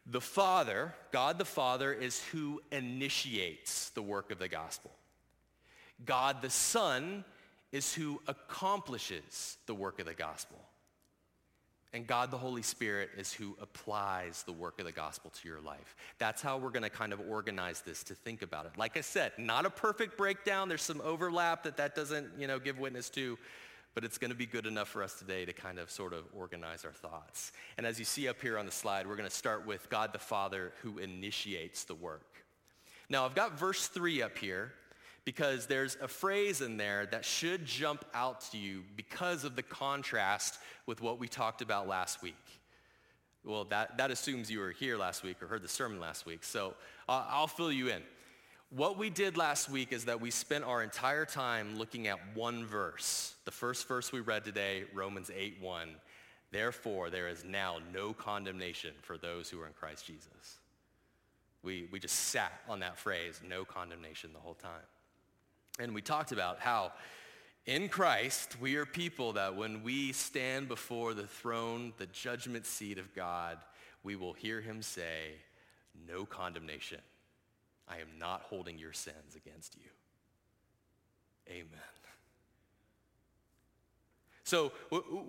The 0.06 0.20
Father, 0.20 0.94
God 1.12 1.38
the 1.38 1.44
Father, 1.44 1.92
is 1.92 2.22
who 2.26 2.60
initiates 2.70 3.90
the 3.90 4.02
work 4.02 4.30
of 4.30 4.38
the 4.38 4.48
gospel. 4.48 4.90
God 6.04 6.42
the 6.42 6.50
Son 6.50 7.24
is 7.70 7.94
who 7.94 8.20
accomplishes 8.26 9.56
the 9.66 9.74
work 9.74 10.00
of 10.00 10.06
the 10.06 10.14
gospel. 10.14 10.58
And 11.94 12.06
God 12.06 12.30
the 12.30 12.38
Holy 12.38 12.62
Spirit 12.62 13.10
is 13.18 13.32
who 13.32 13.54
applies 13.60 14.44
the 14.44 14.52
work 14.52 14.78
of 14.78 14.86
the 14.86 14.92
gospel 14.92 15.30
to 15.42 15.48
your 15.48 15.60
life. 15.60 15.94
That's 16.18 16.40
how 16.40 16.56
we're 16.56 16.70
going 16.70 16.84
to 16.84 16.90
kind 16.90 17.12
of 17.12 17.20
organize 17.20 17.82
this 17.82 18.02
to 18.04 18.14
think 18.14 18.40
about 18.40 18.64
it. 18.64 18.72
Like 18.78 18.96
I 18.96 19.02
said, 19.02 19.32
not 19.36 19.66
a 19.66 19.70
perfect 19.70 20.16
breakdown. 20.16 20.68
There's 20.68 20.82
some 20.82 21.02
overlap 21.02 21.64
that 21.64 21.76
that 21.76 21.94
doesn't, 21.94 22.28
you 22.38 22.46
know, 22.46 22.58
give 22.58 22.78
witness 22.78 23.10
to 23.10 23.36
but 23.94 24.04
it's 24.04 24.18
going 24.18 24.30
to 24.30 24.36
be 24.36 24.46
good 24.46 24.66
enough 24.66 24.88
for 24.88 25.02
us 25.02 25.14
today 25.14 25.44
to 25.44 25.52
kind 25.52 25.78
of 25.78 25.90
sort 25.90 26.12
of 26.12 26.24
organize 26.34 26.84
our 26.84 26.92
thoughts. 26.92 27.52
And 27.76 27.86
as 27.86 27.98
you 27.98 28.04
see 28.04 28.28
up 28.28 28.40
here 28.40 28.58
on 28.58 28.66
the 28.66 28.72
slide, 28.72 29.06
we're 29.06 29.16
going 29.16 29.28
to 29.28 29.34
start 29.34 29.66
with 29.66 29.88
God 29.90 30.12
the 30.12 30.18
Father 30.18 30.72
who 30.82 30.98
initiates 30.98 31.84
the 31.84 31.94
work. 31.94 32.26
Now, 33.08 33.26
I've 33.26 33.34
got 33.34 33.58
verse 33.58 33.88
3 33.88 34.22
up 34.22 34.38
here 34.38 34.72
because 35.24 35.66
there's 35.66 35.96
a 36.00 36.08
phrase 36.08 36.60
in 36.60 36.76
there 36.76 37.06
that 37.06 37.24
should 37.24 37.64
jump 37.64 38.04
out 38.12 38.40
to 38.50 38.58
you 38.58 38.82
because 38.96 39.44
of 39.44 39.54
the 39.54 39.62
contrast 39.62 40.58
with 40.86 41.00
what 41.00 41.18
we 41.18 41.28
talked 41.28 41.62
about 41.62 41.86
last 41.86 42.22
week. 42.22 42.34
Well, 43.44 43.64
that, 43.66 43.98
that 43.98 44.10
assumes 44.10 44.50
you 44.50 44.60
were 44.60 44.70
here 44.70 44.96
last 44.96 45.22
week 45.22 45.42
or 45.42 45.46
heard 45.46 45.62
the 45.62 45.68
sermon 45.68 46.00
last 46.00 46.26
week, 46.26 46.44
so 46.44 46.74
uh, 47.08 47.24
I'll 47.28 47.46
fill 47.46 47.72
you 47.72 47.88
in. 47.88 48.02
What 48.70 48.96
we 48.96 49.10
did 49.10 49.36
last 49.36 49.68
week 49.68 49.92
is 49.92 50.06
that 50.06 50.20
we 50.20 50.30
spent 50.30 50.64
our 50.64 50.82
entire 50.82 51.26
time 51.26 51.76
looking 51.76 52.06
at 52.06 52.18
one 52.34 52.64
verse. 52.64 53.34
The 53.44 53.50
first 53.50 53.86
verse 53.86 54.12
we 54.12 54.20
read 54.20 54.44
today, 54.44 54.84
Romans 54.94 55.30
8, 55.34 55.58
1. 55.60 55.88
Therefore, 56.52 57.10
there 57.10 57.28
is 57.28 57.44
now 57.44 57.78
no 57.92 58.14
condemnation 58.14 58.94
for 59.02 59.18
those 59.18 59.50
who 59.50 59.60
are 59.60 59.66
in 59.66 59.72
Christ 59.74 60.06
Jesus. 60.06 60.58
We, 61.62 61.86
we 61.92 61.98
just 61.98 62.16
sat 62.16 62.52
on 62.68 62.80
that 62.80 62.98
phrase, 62.98 63.40
no 63.46 63.64
condemnation, 63.64 64.30
the 64.32 64.40
whole 64.40 64.54
time. 64.54 64.82
And 65.78 65.94
we 65.94 66.02
talked 66.02 66.32
about 66.32 66.60
how 66.60 66.92
in 67.64 67.88
Christ, 67.88 68.56
we 68.60 68.76
are 68.76 68.84
people 68.84 69.34
that 69.34 69.56
when 69.56 69.82
we 69.82 70.12
stand 70.12 70.68
before 70.68 71.14
the 71.14 71.26
throne, 71.26 71.92
the 71.96 72.06
judgment 72.06 72.66
seat 72.66 72.98
of 72.98 73.14
God, 73.14 73.58
we 74.02 74.16
will 74.16 74.32
hear 74.32 74.60
him 74.60 74.82
say, 74.82 75.36
no 76.08 76.24
condemnation. 76.24 77.00
I 77.88 77.98
am 77.98 78.18
not 78.18 78.42
holding 78.42 78.78
your 78.78 78.92
sins 78.92 79.36
against 79.36 79.76
you. 79.76 79.90
Amen. 81.48 82.01
So 84.52 84.70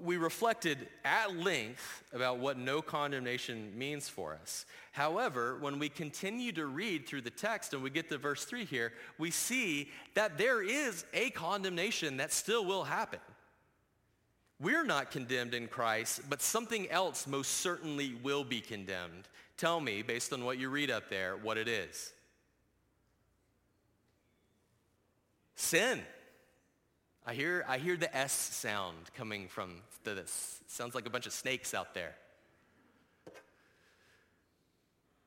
we 0.04 0.18
reflected 0.18 0.90
at 1.06 1.34
length 1.38 2.04
about 2.12 2.40
what 2.40 2.58
no 2.58 2.82
condemnation 2.82 3.72
means 3.74 4.10
for 4.10 4.34
us. 4.34 4.66
However, 4.92 5.56
when 5.62 5.80
we 5.80 5.88
continue 5.88 6.52
to 6.52 6.66
read 6.66 7.08
through 7.08 7.22
the 7.22 7.30
text 7.30 7.74
and 7.74 7.82
we 7.82 7.90
get 7.90 8.10
to 8.10 8.18
verse 8.18 8.44
3 8.44 8.66
here, 8.66 8.92
we 9.18 9.32
see 9.32 9.90
that 10.16 10.38
there 10.38 10.62
is 10.62 11.06
a 11.14 11.30
condemnation 11.30 12.18
that 12.18 12.34
still 12.34 12.66
will 12.66 12.84
happen. 12.84 13.22
We're 14.60 14.84
not 14.84 15.10
condemned 15.10 15.54
in 15.54 15.70
Christ, 15.70 16.24
but 16.30 16.42
something 16.42 16.90
else 16.90 17.26
most 17.26 17.62
certainly 17.62 18.16
will 18.24 18.44
be 18.44 18.60
condemned. 18.60 19.30
Tell 19.56 19.80
me, 19.80 20.02
based 20.02 20.34
on 20.34 20.44
what 20.44 20.58
you 20.58 20.68
read 20.68 20.92
up 20.92 21.10
there, 21.10 21.38
what 21.38 21.58
it 21.58 21.70
is. 21.70 22.12
Sin. 25.56 26.02
I 27.26 27.34
hear, 27.34 27.64
I 27.68 27.78
hear 27.78 27.96
the 27.96 28.16
S 28.16 28.34
sound 28.34 28.98
coming 29.16 29.48
from 29.48 29.82
this. 30.04 30.60
Sounds 30.68 30.94
like 30.94 31.06
a 31.06 31.10
bunch 31.10 31.26
of 31.26 31.34
snakes 31.34 31.74
out 31.74 31.94
there. 31.94 32.16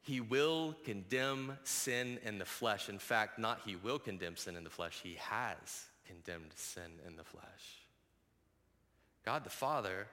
He 0.02 0.20
will 0.20 0.76
condemn 0.84 1.58
sin 1.64 2.18
in 2.22 2.38
the 2.38 2.44
flesh. 2.44 2.88
In 2.88 2.98
fact, 2.98 3.38
not 3.38 3.60
he 3.64 3.76
will 3.76 3.98
condemn 3.98 4.36
sin 4.36 4.56
in 4.56 4.62
the 4.62 4.70
flesh. 4.70 5.00
He 5.02 5.16
has 5.18 5.86
condemned 6.06 6.52
sin 6.54 6.92
in 7.06 7.16
the 7.16 7.24
flesh. 7.24 7.86
God 9.24 9.42
the 9.42 9.50
Father 9.50 10.06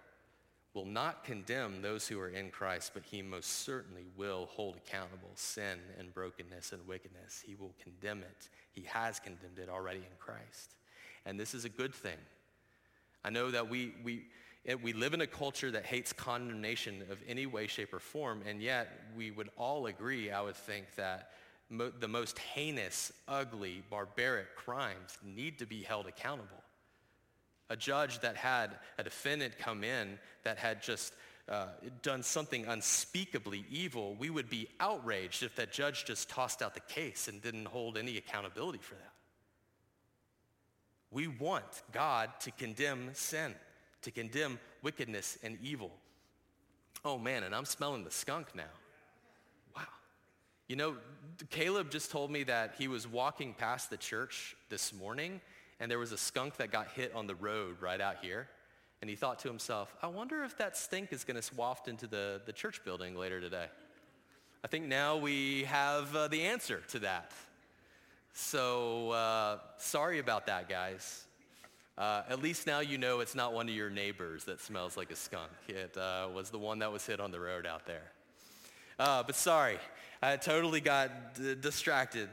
will 0.73 0.85
not 0.85 1.23
condemn 1.23 1.81
those 1.81 2.07
who 2.07 2.19
are 2.19 2.29
in 2.29 2.49
Christ, 2.49 2.91
but 2.95 3.03
he 3.03 3.21
most 3.21 3.63
certainly 3.63 4.05
will 4.17 4.47
hold 4.47 4.77
accountable 4.77 5.29
sin 5.35 5.77
and 5.99 6.13
brokenness 6.13 6.71
and 6.71 6.87
wickedness. 6.87 7.43
He 7.45 7.53
will 7.53 7.75
condemn 7.79 8.19
it. 8.19 8.49
He 8.71 8.83
has 8.83 9.19
condemned 9.19 9.59
it 9.59 9.69
already 9.69 9.99
in 9.99 10.17
Christ. 10.17 10.73
And 11.25 11.39
this 11.39 11.53
is 11.53 11.65
a 11.65 11.70
good 11.70 11.94
thing. 11.94 12.18
I 13.24 13.30
know 13.30 13.51
that 13.51 13.70
we, 13.70 13.94
we, 14.03 14.25
we 14.82 14.94
live 14.94 15.13
in 15.13 15.22
a 15.22 15.27
culture 15.27 15.72
that 15.72 15.86
hates 15.86 16.12
condemnation 16.12 17.03
of 17.10 17.20
any 17.27 17.46
way, 17.46 17.68
shape, 17.68 17.94
or 17.94 18.00
form, 18.00 18.42
and 18.46 18.62
yet 18.62 18.89
we 19.15 19.32
would 19.32 19.50
all 19.58 19.86
agree, 19.86 20.32
I 20.32 20.42
would 20.42 20.56
think, 20.56 20.96
that 20.96 21.32
mo- 21.70 21.94
the 21.98 22.08
most 22.08 22.38
heinous, 22.39 23.13
ugly, 23.27 23.84
barbaric 23.89 24.56
crimes 24.56 25.18
need 25.24 25.60
to 25.60 25.65
be 25.65 25.84
held 25.84 26.08
accountable 26.08 26.63
a 27.70 27.75
judge 27.75 28.20
that 28.20 28.36
had 28.36 28.72
a 29.00 29.03
defendant 29.03 29.58
come 29.58 29.84
in 29.84 30.20
that 30.44 30.58
had 30.58 30.82
just 30.82 31.13
uh, 31.50 31.65
done 32.03 32.22
something 32.22 32.65
unspeakably 32.68 33.65
evil, 33.70 34.15
we 34.20 34.30
would 34.30 34.50
be 34.50 34.68
outraged 34.80 35.44
if 35.44 35.56
that 35.56 35.72
judge 35.72 36.06
just 36.06 36.30
tossed 36.30 36.62
out 36.62 36.75
the 36.75 36.80
case 36.82 37.27
and 37.27 37.42
didn't 37.42 37.65
hold 37.65 37.98
any 37.98 38.18
accountability 38.18 38.80
for 38.80 38.94
that. 38.94 39.12
We 41.13 41.27
want 41.27 41.84
God 41.91 42.32
to 42.41 42.51
condemn 42.51 43.12
sin, 43.13 43.53
to 44.01 44.12
condemn 44.12 44.60
wickedness 44.82 45.38
and 45.43 45.58
evil. 45.62 45.91
Oh 47.05 47.17
man, 47.17 47.43
and 47.43 47.53
I'm 47.53 47.65
smelling 47.65 48.03
the 48.03 48.12
skunk 48.12 48.48
now. 48.55 48.63
Wow. 49.75 49.84
You 50.67 50.75
know, 50.75 50.96
Caleb 51.51 51.91
just 51.91 52.12
told 52.12 52.32
me 52.32 52.43
that 52.43 52.75
he 52.77 52.88
was 52.88 53.08
walking 53.08 53.53
past 53.53 53.89
the 53.89 53.98
church 53.98 54.55
this 54.70 54.91
morning 54.91 55.39
and 55.79 55.91
there 55.91 56.00
was 56.00 56.12
a 56.12 56.17
skunk 56.17 56.58
that 56.58 56.72
got 56.72 56.88
hit 56.89 57.13
on 57.13 57.27
the 57.27 57.36
road 57.36 57.82
right 57.82 58.00
out 58.00 58.17
here. 58.22 58.48
And 59.01 59.10
he 59.10 59.17
thought 59.17 59.39
to 59.39 59.50
himself, 59.50 59.93
I 60.01 60.08
wonder 60.08 60.43
if 60.46 60.58
that 60.58 60.77
stink 60.77 61.12
is 61.12 61.25
going 61.25 61.39
to 61.39 61.55
waft 61.55 61.89
into 61.89 62.08
the, 62.08 62.41
the 62.46 62.53
church 62.53 62.86
building 62.86 63.17
later 63.17 63.41
today. 63.41 63.65
I 64.63 64.70
think 64.70 64.86
now 64.86 65.17
we 65.17 65.65
have 65.65 66.15
uh, 66.15 66.29
the 66.29 66.43
answer 66.43 66.82
to 66.89 67.00
that. 67.00 67.34
So 68.33 69.11
uh, 69.11 69.59
sorry 69.77 70.19
about 70.19 70.47
that, 70.47 70.67
guys. 70.67 71.25
Uh, 71.95 72.23
at 72.27 72.41
least 72.41 72.65
now 72.65 72.79
you 72.79 72.97
know 72.97 73.19
it's 73.19 73.35
not 73.35 73.53
one 73.53 73.69
of 73.69 73.75
your 73.75 73.91
neighbors 73.91 74.45
that 74.45 74.59
smells 74.59 74.97
like 74.97 75.11
a 75.11 75.15
skunk. 75.15 75.51
It 75.67 75.95
uh, 75.95 76.27
was 76.33 76.49
the 76.49 76.57
one 76.57 76.79
that 76.79 76.91
was 76.91 77.05
hit 77.05 77.19
on 77.19 77.29
the 77.31 77.39
road 77.39 77.67
out 77.67 77.85
there. 77.85 78.11
Uh, 78.97 79.21
but 79.21 79.35
sorry, 79.35 79.77
I 80.21 80.37
totally 80.37 80.81
got 80.81 81.35
d- 81.35 81.55
distracted 81.55 82.29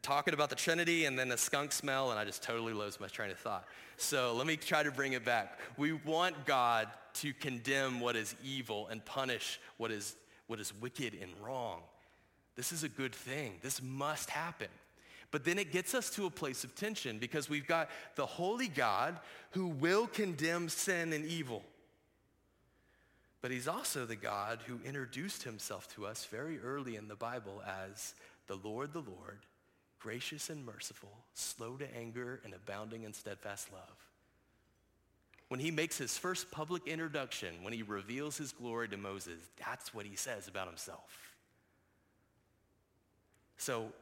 talking 0.00 0.32
about 0.32 0.48
the 0.48 0.56
Trinity 0.56 1.04
and 1.04 1.18
then 1.18 1.28
the 1.28 1.36
skunk 1.36 1.72
smell, 1.72 2.10
and 2.10 2.18
I 2.18 2.24
just 2.24 2.42
totally 2.42 2.72
lost 2.72 3.00
my 3.00 3.08
train 3.08 3.30
of 3.30 3.38
thought. 3.38 3.64
So 3.98 4.34
let 4.34 4.46
me 4.46 4.56
try 4.56 4.82
to 4.82 4.90
bring 4.90 5.12
it 5.12 5.24
back. 5.24 5.58
We 5.76 5.92
want 5.92 6.46
God 6.46 6.88
to 7.14 7.34
condemn 7.34 8.00
what 8.00 8.16
is 8.16 8.34
evil 8.42 8.86
and 8.88 9.04
punish 9.04 9.60
what 9.76 9.90
is, 9.90 10.14
what 10.46 10.60
is 10.60 10.72
wicked 10.80 11.14
and 11.20 11.30
wrong. 11.42 11.80
This 12.56 12.72
is 12.72 12.84
a 12.84 12.88
good 12.88 13.14
thing. 13.14 13.54
This 13.60 13.82
must 13.82 14.30
happen. 14.30 14.68
But 15.30 15.44
then 15.44 15.58
it 15.58 15.72
gets 15.72 15.94
us 15.94 16.10
to 16.10 16.26
a 16.26 16.30
place 16.30 16.64
of 16.64 16.74
tension 16.74 17.18
because 17.18 17.50
we've 17.50 17.66
got 17.66 17.90
the 18.14 18.26
holy 18.26 18.68
God 18.68 19.18
who 19.50 19.66
will 19.66 20.06
condemn 20.06 20.68
sin 20.68 21.12
and 21.12 21.24
evil. 21.26 21.62
But 23.40 23.50
he's 23.50 23.68
also 23.68 24.06
the 24.06 24.16
God 24.16 24.60
who 24.66 24.80
introduced 24.84 25.42
himself 25.42 25.94
to 25.94 26.06
us 26.06 26.24
very 26.24 26.58
early 26.58 26.96
in 26.96 27.08
the 27.08 27.14
Bible 27.14 27.62
as 27.92 28.14
the 28.46 28.56
Lord, 28.56 28.92
the 28.92 29.00
Lord, 29.00 29.38
gracious 30.00 30.50
and 30.50 30.64
merciful, 30.64 31.12
slow 31.34 31.76
to 31.76 31.96
anger 31.96 32.40
and 32.44 32.54
abounding 32.54 33.04
in 33.04 33.12
steadfast 33.12 33.70
love. 33.72 34.08
When 35.48 35.60
he 35.60 35.70
makes 35.70 35.96
his 35.96 36.18
first 36.18 36.50
public 36.50 36.86
introduction, 36.86 37.62
when 37.62 37.72
he 37.72 37.82
reveals 37.82 38.36
his 38.36 38.52
glory 38.52 38.88
to 38.88 38.96
Moses, 38.96 39.40
that's 39.64 39.94
what 39.94 40.04
he 40.04 40.16
says 40.16 40.48
about 40.48 40.68
himself. 40.68 41.32
So 43.56 43.92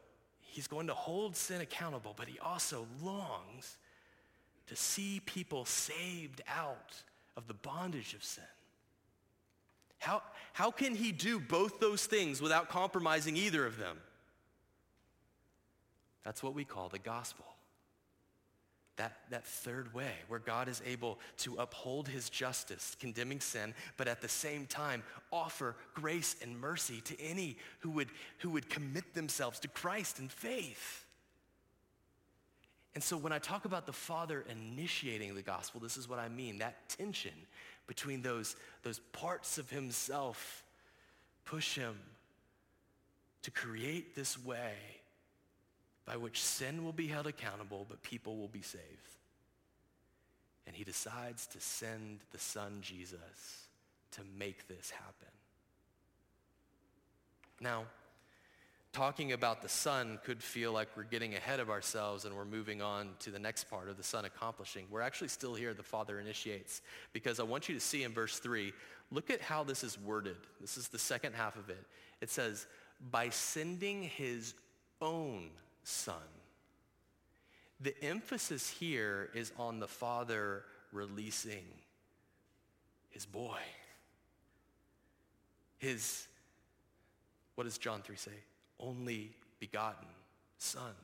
He's 0.57 0.69
going 0.69 0.87
to 0.87 0.95
hold 0.95 1.37
sin 1.37 1.61
accountable, 1.61 2.15
but 2.17 2.29
he 2.29 2.39
also 2.39 2.87
longs 3.03 3.77
to 4.69 4.75
see 4.75 5.21
people 5.27 5.67
saved 5.67 6.41
out 6.49 6.95
of 7.37 7.47
the 7.47 7.53
bondage 7.53 8.15
of 8.15 8.25
sin. 8.25 8.43
How, 9.99 10.23
how 10.55 10.71
can 10.71 10.95
he 10.95 11.13
do 11.13 11.39
both 11.39 11.79
those 11.79 12.07
things 12.07 12.41
without 12.41 12.71
compromising 12.71 13.37
either 13.37 13.67
of 13.67 13.77
them? 13.77 13.99
That's 16.25 16.43
what 16.43 16.55
we 16.55 16.65
call 16.65 16.89
the 16.89 17.01
gospel 17.01 17.45
that, 18.97 19.19
that 19.31 19.47
third 19.47 19.93
way 19.93 20.13
where 20.29 20.41
God 20.41 20.69
is 20.69 20.83
able 20.87 21.19
to 21.39 21.55
uphold 21.57 22.09
his 22.09 22.31
justice, 22.31 22.97
condemning 22.99 23.41
sin, 23.41 23.75
but 23.97 24.09
at 24.09 24.21
the 24.21 24.29
same 24.29 24.67
time 24.67 25.03
offer 25.31 25.77
grace 25.95 26.37
and 26.43 26.59
mercy 26.59 27.01
to 27.03 27.21
any 27.21 27.57
who 27.81 27.91
would, 27.91 28.09
who 28.39 28.51
would 28.51 28.71
commit 28.71 29.15
themselves 29.15 29.61
to 29.61 29.69
Christ 29.69 30.19
in 30.19 30.29
faith. 30.29 31.05
And 32.95 33.05
so 33.05 33.19
when 33.19 33.33
I 33.33 33.39
talk 33.39 33.67
about 33.67 33.85
the 33.85 33.93
Father 33.93 34.45
initiating 34.49 35.35
the 35.35 35.43
gospel, 35.43 35.81
this 35.81 35.99
is 35.99 36.09
what 36.09 36.19
I 36.19 36.29
mean, 36.29 36.59
that 36.59 36.89
tension 36.89 37.35
between 37.87 38.23
those, 38.23 38.57
those 38.83 39.01
parts 39.13 39.59
of 39.59 39.69
himself 39.69 40.65
push 41.45 41.77
him 41.77 41.97
to 43.43 43.51
create 43.51 44.17
this 44.17 44.43
way 44.43 44.73
by 46.07 46.17
which 46.17 46.41
sin 46.41 46.85
will 46.85 46.93
be 46.93 47.09
held 47.09 47.27
accountable, 47.27 47.85
but 47.89 48.03
people 48.03 48.37
will 48.37 48.49
be 48.49 48.63
saved. 48.63 48.85
And 50.67 50.75
he 50.75 50.85
decides 50.85 51.47
to 51.49 51.61
send 51.61 52.21
the 52.33 52.39
son 52.39 52.79
Jesus 52.81 53.67
to 54.13 54.21
make 54.39 54.67
this 54.69 54.91
happen. 54.91 55.29
Now, 57.61 57.85
talking 58.93 59.33
about 59.33 59.63
the 59.63 59.69
son 59.69 60.19
could 60.25 60.43
feel 60.43 60.73
like 60.73 60.89
we're 60.97 61.05
getting 61.05 61.35
ahead 61.35 61.61
of 61.61 61.71
ourselves 61.71 62.25
and 62.25 62.35
we're 62.35 62.45
moving 62.45 62.81
on 62.81 63.11
to 63.21 63.31
the 63.31 63.39
next 63.39 63.65
part 63.65 63.89
of 63.89 63.97
the 63.97 64.03
son 64.03 64.25
accomplishing. 64.25 64.87
We're 64.91 65.03
actually 65.03 65.29
still 65.29 65.55
here, 65.55 65.75
the 65.75 65.83
father 65.83 66.19
initiates, 66.19 66.83
because 67.13 67.41
I 67.41 67.43
want 67.43 67.69
you 67.69 67.75
to 67.75 67.81
see 67.81 68.05
in 68.05 68.13
verse 68.13 68.39
3, 68.39 68.73
look 69.11 69.31
at 69.31 69.41
how 69.41 69.65
this 69.65 69.85
is 69.85 69.99
worded. 69.99 70.37
This 70.61 70.77
is 70.77 70.89
the 70.89 70.99
second 70.99 71.35
half 71.35 71.57
of 71.57 71.69
it. 71.69 71.85
It 72.21 72.31
says, 72.31 72.67
by 73.11 73.29
sending 73.29 74.03
his 74.03 74.55
own 75.01 75.51
son. 75.87 76.15
The 77.81 77.95
emphasis 78.03 78.69
here 78.69 79.31
is 79.35 79.53
on 79.57 79.79
the 79.79 79.87
father 79.87 80.65
releasing 80.93 81.65
his 83.11 83.25
boy. 83.25 83.59
His, 85.79 86.27
what 87.55 87.65
does 87.65 87.79
John 87.79 88.03
3 88.03 88.17
say? 88.17 88.33
Only 88.81 89.31
begotten 89.61 90.09
son. 90.59 90.95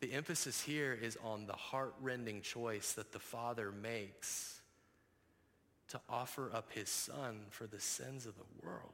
The 0.00 0.12
emphasis 0.12 0.60
here 0.60 0.98
is 1.00 1.16
on 1.24 1.46
the 1.46 1.52
heart-rending 1.54 2.42
choice 2.42 2.92
that 2.92 3.12
the 3.12 3.20
father 3.20 3.72
makes 3.72 4.60
to 5.88 6.00
offer 6.10 6.50
up 6.52 6.72
his 6.72 6.90
son 6.90 7.40
for 7.50 7.66
the 7.66 7.80
sins 7.80 8.26
of 8.26 8.34
the 8.36 8.66
world. 8.66 8.92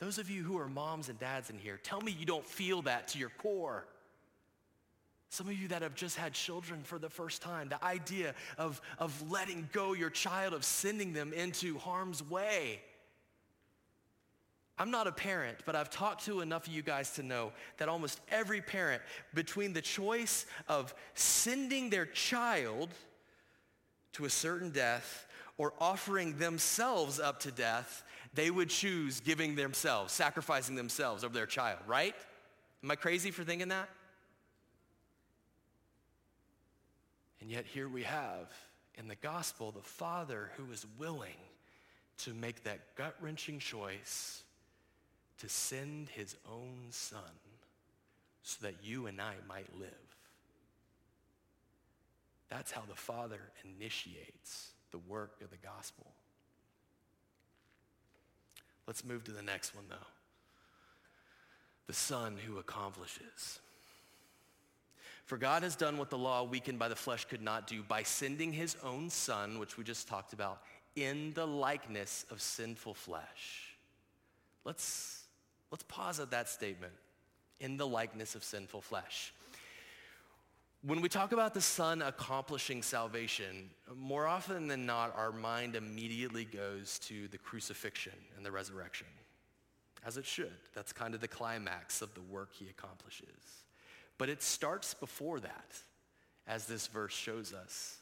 Those 0.00 0.18
of 0.18 0.30
you 0.30 0.42
who 0.42 0.58
are 0.58 0.68
moms 0.68 1.10
and 1.10 1.18
dads 1.18 1.50
in 1.50 1.58
here, 1.58 1.78
tell 1.82 2.00
me 2.00 2.10
you 2.18 2.24
don't 2.24 2.44
feel 2.44 2.82
that 2.82 3.08
to 3.08 3.18
your 3.18 3.28
core. 3.38 3.84
Some 5.28 5.46
of 5.46 5.52
you 5.52 5.68
that 5.68 5.82
have 5.82 5.94
just 5.94 6.16
had 6.16 6.32
children 6.32 6.80
for 6.82 6.98
the 6.98 7.10
first 7.10 7.42
time, 7.42 7.68
the 7.68 7.84
idea 7.84 8.34
of, 8.58 8.80
of 8.98 9.30
letting 9.30 9.68
go 9.72 9.92
your 9.92 10.10
child, 10.10 10.54
of 10.54 10.64
sending 10.64 11.12
them 11.12 11.32
into 11.32 11.78
harm's 11.78 12.22
way. 12.22 12.80
I'm 14.78 14.90
not 14.90 15.06
a 15.06 15.12
parent, 15.12 15.58
but 15.66 15.76
I've 15.76 15.90
talked 15.90 16.24
to 16.24 16.40
enough 16.40 16.66
of 16.66 16.72
you 16.72 16.80
guys 16.80 17.12
to 17.12 17.22
know 17.22 17.52
that 17.76 17.90
almost 17.90 18.18
every 18.30 18.62
parent, 18.62 19.02
between 19.34 19.74
the 19.74 19.82
choice 19.82 20.46
of 20.66 20.94
sending 21.12 21.90
their 21.90 22.06
child 22.06 22.88
to 24.14 24.24
a 24.24 24.30
certain 24.30 24.70
death 24.70 25.26
or 25.58 25.74
offering 25.78 26.38
themselves 26.38 27.20
up 27.20 27.40
to 27.40 27.52
death, 27.52 28.02
they 28.34 28.50
would 28.50 28.70
choose 28.70 29.20
giving 29.20 29.56
themselves, 29.56 30.12
sacrificing 30.12 30.76
themselves 30.76 31.24
over 31.24 31.34
their 31.34 31.46
child, 31.46 31.78
right? 31.86 32.14
Am 32.82 32.90
I 32.90 32.96
crazy 32.96 33.30
for 33.30 33.44
thinking 33.44 33.68
that? 33.68 33.88
And 37.40 37.50
yet 37.50 37.66
here 37.66 37.88
we 37.88 38.02
have 38.04 38.52
in 38.96 39.08
the 39.08 39.16
gospel 39.16 39.72
the 39.72 39.82
Father 39.82 40.50
who 40.56 40.70
is 40.72 40.86
willing 40.98 41.36
to 42.18 42.34
make 42.34 42.64
that 42.64 42.94
gut-wrenching 42.96 43.58
choice 43.58 44.42
to 45.38 45.48
send 45.48 46.10
his 46.10 46.36
own 46.50 46.86
son 46.90 47.20
so 48.42 48.58
that 48.66 48.74
you 48.82 49.06
and 49.06 49.20
I 49.20 49.34
might 49.48 49.74
live. 49.78 49.88
That's 52.50 52.70
how 52.70 52.82
the 52.88 52.94
Father 52.94 53.40
initiates 53.64 54.70
the 54.90 54.98
work 54.98 55.40
of 55.42 55.50
the 55.50 55.56
gospel. 55.56 56.06
Let's 58.90 59.04
move 59.04 59.22
to 59.22 59.30
the 59.30 59.40
next 59.40 59.72
one, 59.72 59.84
though. 59.88 59.94
The 61.86 61.92
Son 61.92 62.36
who 62.44 62.58
accomplishes. 62.58 63.60
For 65.26 65.38
God 65.38 65.62
has 65.62 65.76
done 65.76 65.96
what 65.96 66.10
the 66.10 66.18
law 66.18 66.42
weakened 66.42 66.80
by 66.80 66.88
the 66.88 66.96
flesh 66.96 67.24
could 67.24 67.40
not 67.40 67.68
do 67.68 67.84
by 67.84 68.02
sending 68.02 68.52
his 68.52 68.76
own 68.82 69.08
Son, 69.08 69.60
which 69.60 69.78
we 69.78 69.84
just 69.84 70.08
talked 70.08 70.32
about, 70.32 70.62
in 70.96 71.32
the 71.34 71.46
likeness 71.46 72.26
of 72.32 72.42
sinful 72.42 72.94
flesh. 72.94 73.76
Let's, 74.64 75.22
let's 75.70 75.84
pause 75.84 76.18
at 76.18 76.32
that 76.32 76.48
statement. 76.48 76.94
In 77.60 77.76
the 77.76 77.86
likeness 77.86 78.34
of 78.34 78.42
sinful 78.42 78.80
flesh. 78.80 79.32
When 80.82 81.02
we 81.02 81.10
talk 81.10 81.32
about 81.32 81.52
the 81.52 81.60
Son 81.60 82.00
accomplishing 82.00 82.82
salvation, 82.82 83.68
more 83.94 84.26
often 84.26 84.66
than 84.66 84.86
not, 84.86 85.14
our 85.14 85.30
mind 85.30 85.76
immediately 85.76 86.46
goes 86.46 86.98
to 87.00 87.28
the 87.28 87.36
crucifixion 87.36 88.14
and 88.34 88.46
the 88.46 88.50
resurrection, 88.50 89.06
as 90.06 90.16
it 90.16 90.24
should. 90.24 90.56
That's 90.74 90.90
kind 90.94 91.14
of 91.14 91.20
the 91.20 91.28
climax 91.28 92.00
of 92.00 92.14
the 92.14 92.22
work 92.22 92.54
he 92.54 92.66
accomplishes. 92.70 93.64
But 94.16 94.30
it 94.30 94.42
starts 94.42 94.94
before 94.94 95.38
that, 95.40 95.74
as 96.46 96.64
this 96.64 96.86
verse 96.86 97.12
shows 97.12 97.52
us. 97.52 97.98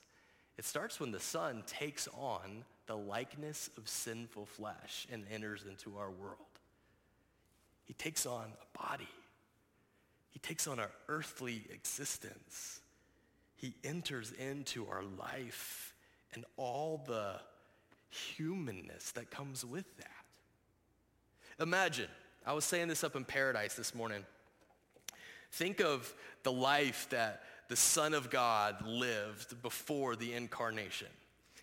It 0.57 0.64
starts 0.64 1.01
when 1.01 1.11
the 1.11 1.19
Son 1.19 1.64
takes 1.67 2.07
on 2.17 2.64
the 2.87 2.97
likeness 2.97 3.71
of 3.77 3.88
sinful 3.88 4.47
flesh 4.47 5.09
and 5.11 5.25
enters 5.33 5.64
into 5.69 5.99
our 5.99 6.11
world. 6.11 6.38
He 7.87 7.95
takes 7.95 8.25
on 8.25 8.53
a 8.53 8.79
body 8.79 9.09
he 10.31 10.38
takes 10.38 10.67
on 10.67 10.79
our 10.79 10.91
earthly 11.09 11.64
existence. 11.71 12.81
He 13.57 13.75
enters 13.83 14.33
into 14.33 14.87
our 14.87 15.03
life 15.03 15.95
and 16.35 16.45
all 16.57 17.03
the 17.07 17.41
humanness 18.11 19.12
that 19.12 19.31
comes 19.31 19.64
with 19.64 19.85
that. 19.97 20.07
Imagine, 21.61 22.09
I 22.47 22.53
was 22.53 22.64
saying 22.64 22.88
this 22.88 23.03
up 23.03 23.17
in 23.17 23.25
paradise 23.25 23.75
this 23.75 23.95
morning. 23.95 24.25
Think 25.53 25.81
of 25.81 26.14
the 26.43 26.53
life 26.53 27.09
that 27.11 27.43
the 27.69 27.77
Son 27.77 28.14
of 28.14 28.31
God 28.31 28.87
lived 28.87 29.61
before 29.62 30.14
the 30.17 30.35
incarnation. 30.35 31.09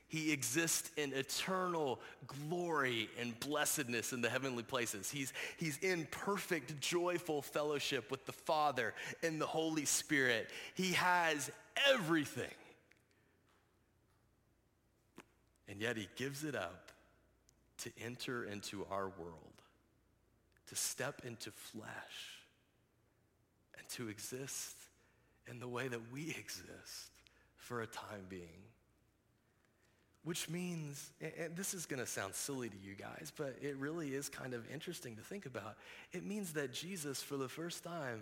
He 0.07 0.31
exists 0.31 0.91
in 0.97 1.13
eternal 1.13 1.99
glory 2.27 3.09
and 3.19 3.37
blessedness 3.39 4.13
in 4.13 4.21
the 4.21 4.29
heavenly 4.29 4.63
places. 4.63 5.09
He's, 5.09 5.33
he's 5.57 5.77
in 5.79 6.07
perfect, 6.11 6.79
joyful 6.79 7.41
fellowship 7.41 8.11
with 8.11 8.25
the 8.25 8.31
Father 8.31 8.93
and 9.23 9.41
the 9.41 9.47
Holy 9.47 9.85
Spirit. 9.85 10.49
He 10.75 10.93
has 10.93 11.51
everything. 11.91 12.53
And 15.67 15.81
yet 15.81 15.97
he 15.97 16.07
gives 16.15 16.43
it 16.43 16.55
up 16.55 16.91
to 17.79 17.91
enter 18.03 18.45
into 18.45 18.85
our 18.91 19.09
world, 19.09 19.61
to 20.67 20.75
step 20.75 21.23
into 21.25 21.51
flesh, 21.51 22.39
and 23.77 23.89
to 23.89 24.09
exist 24.09 24.75
in 25.49 25.59
the 25.59 25.67
way 25.67 25.87
that 25.87 26.11
we 26.13 26.29
exist 26.29 27.11
for 27.57 27.81
a 27.81 27.87
time 27.87 28.25
being. 28.29 28.63
Which 30.25 30.49
means, 30.49 31.11
and 31.21 31.55
this 31.55 31.73
is 31.73 31.85
going 31.85 31.99
to 31.99 32.07
sound 32.07 32.33
silly 32.33 32.67
to 32.67 32.77
you 32.83 32.95
guys, 32.95 33.31
but 33.38 33.55
it 33.61 33.77
really 33.77 34.09
is 34.09 34.27
kind 34.27 34.55
of 34.55 34.69
interesting 34.71 35.15
to 35.15 35.21
think 35.21 35.45
about. 35.45 35.77
It 36.11 36.25
means 36.25 36.53
that 36.53 36.73
Jesus, 36.73 37.21
for 37.21 37.38
the 37.38 37.47
first 37.47 37.83
time, 37.83 38.21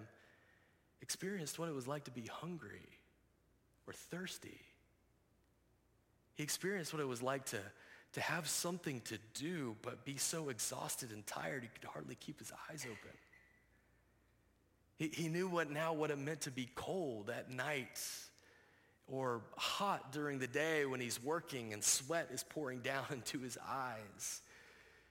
experienced 1.01 1.57
what 1.57 1.69
it 1.69 1.73
was 1.73 1.87
like 1.87 2.03
to 2.03 2.11
be 2.11 2.25
hungry 2.29 2.89
or 3.87 3.93
thirsty. 3.93 4.59
He 6.35 6.43
experienced 6.43 6.93
what 6.93 7.01
it 7.01 7.07
was 7.07 7.21
like 7.21 7.45
to, 7.47 7.59
to 8.13 8.21
have 8.21 8.49
something 8.49 9.01
to 9.05 9.17
do, 9.33 9.75
but 9.81 10.03
be 10.03 10.17
so 10.17 10.49
exhausted 10.49 11.11
and 11.11 11.25
tired 11.25 11.63
he 11.63 11.69
could 11.69 11.89
hardly 11.89 12.15
keep 12.15 12.37
his 12.37 12.51
eyes 12.69 12.85
open. 12.85 13.17
He, 14.97 15.07
he 15.07 15.29
knew 15.29 15.47
what 15.47 15.71
now 15.71 15.93
what 15.93 16.11
it 16.11 16.17
meant 16.17 16.41
to 16.41 16.51
be 16.51 16.69
cold 16.75 17.29
at 17.29 17.49
night 17.49 17.99
or 19.07 19.41
hot 19.57 20.11
during 20.11 20.39
the 20.39 20.47
day 20.47 20.85
when 20.85 20.99
he's 20.99 21.21
working 21.21 21.73
and 21.73 21.83
sweat 21.83 22.29
is 22.31 22.43
pouring 22.43 22.79
down 22.83 23.05
into 23.11 23.39
his 23.39 23.57
eyes. 23.67 24.41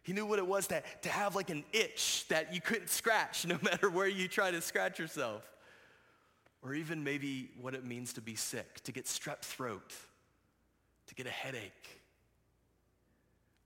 He 0.03 0.13
knew 0.13 0.27
what 0.27 0.39
it 0.39 0.47
was 0.47 0.67
to, 0.69 0.83
to 1.03 1.09
have 1.09 1.37
like 1.37 1.51
an 1.51 1.65
itch 1.73 2.27
that 2.29 2.55
you 2.55 2.61
couldn't 2.61 2.91
scratch 2.91 3.47
no 3.47 3.59
matter 3.63 3.89
where 3.89 4.09
you 4.09 4.29
try 4.29 4.51
to 4.51 4.61
scratch 4.61 4.99
yourself. 4.99 5.43
Or 6.65 6.75
even 6.75 7.03
maybe 7.03 7.51
what 7.61 7.75
it 7.75 7.85
means 7.85 8.13
to 8.13 8.21
be 8.21 8.37
sick, 8.37 8.83
to 8.85 8.93
get 8.93 9.07
strep 9.07 9.41
throat, 9.41 9.95
to 11.09 11.15
get 11.15 11.27
a 11.27 11.31
headache. 11.31 12.01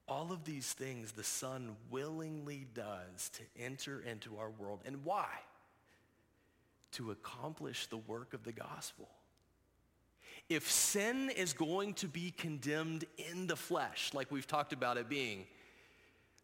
All 0.09 0.33
of 0.33 0.45
these 0.45 0.73
things 0.73 1.13
the 1.13 1.25
Son 1.25 1.77
willingly 1.91 2.67
does 2.73 3.29
to 3.31 3.43
enter 3.63 4.01
into 4.01 4.39
our 4.39 4.51
world. 4.51 4.81
And 4.87 5.05
why? 5.05 5.29
To 6.93 7.11
accomplish 7.11 7.87
the 7.87 7.99
work 7.99 8.33
of 8.33 8.45
the 8.45 8.53
gospel. 8.53 9.09
If 10.49 10.71
sin 10.71 11.31
is 11.31 11.53
going 11.53 11.95
to 11.95 12.09
be 12.09 12.31
condemned 12.31 13.05
in 13.19 13.47
the 13.47 13.57
flesh, 13.57 14.11
like 14.15 14.31
we've 14.31 14.47
talked 14.47 14.73
about 14.73 14.97
it 14.97 15.09
being, 15.09 15.45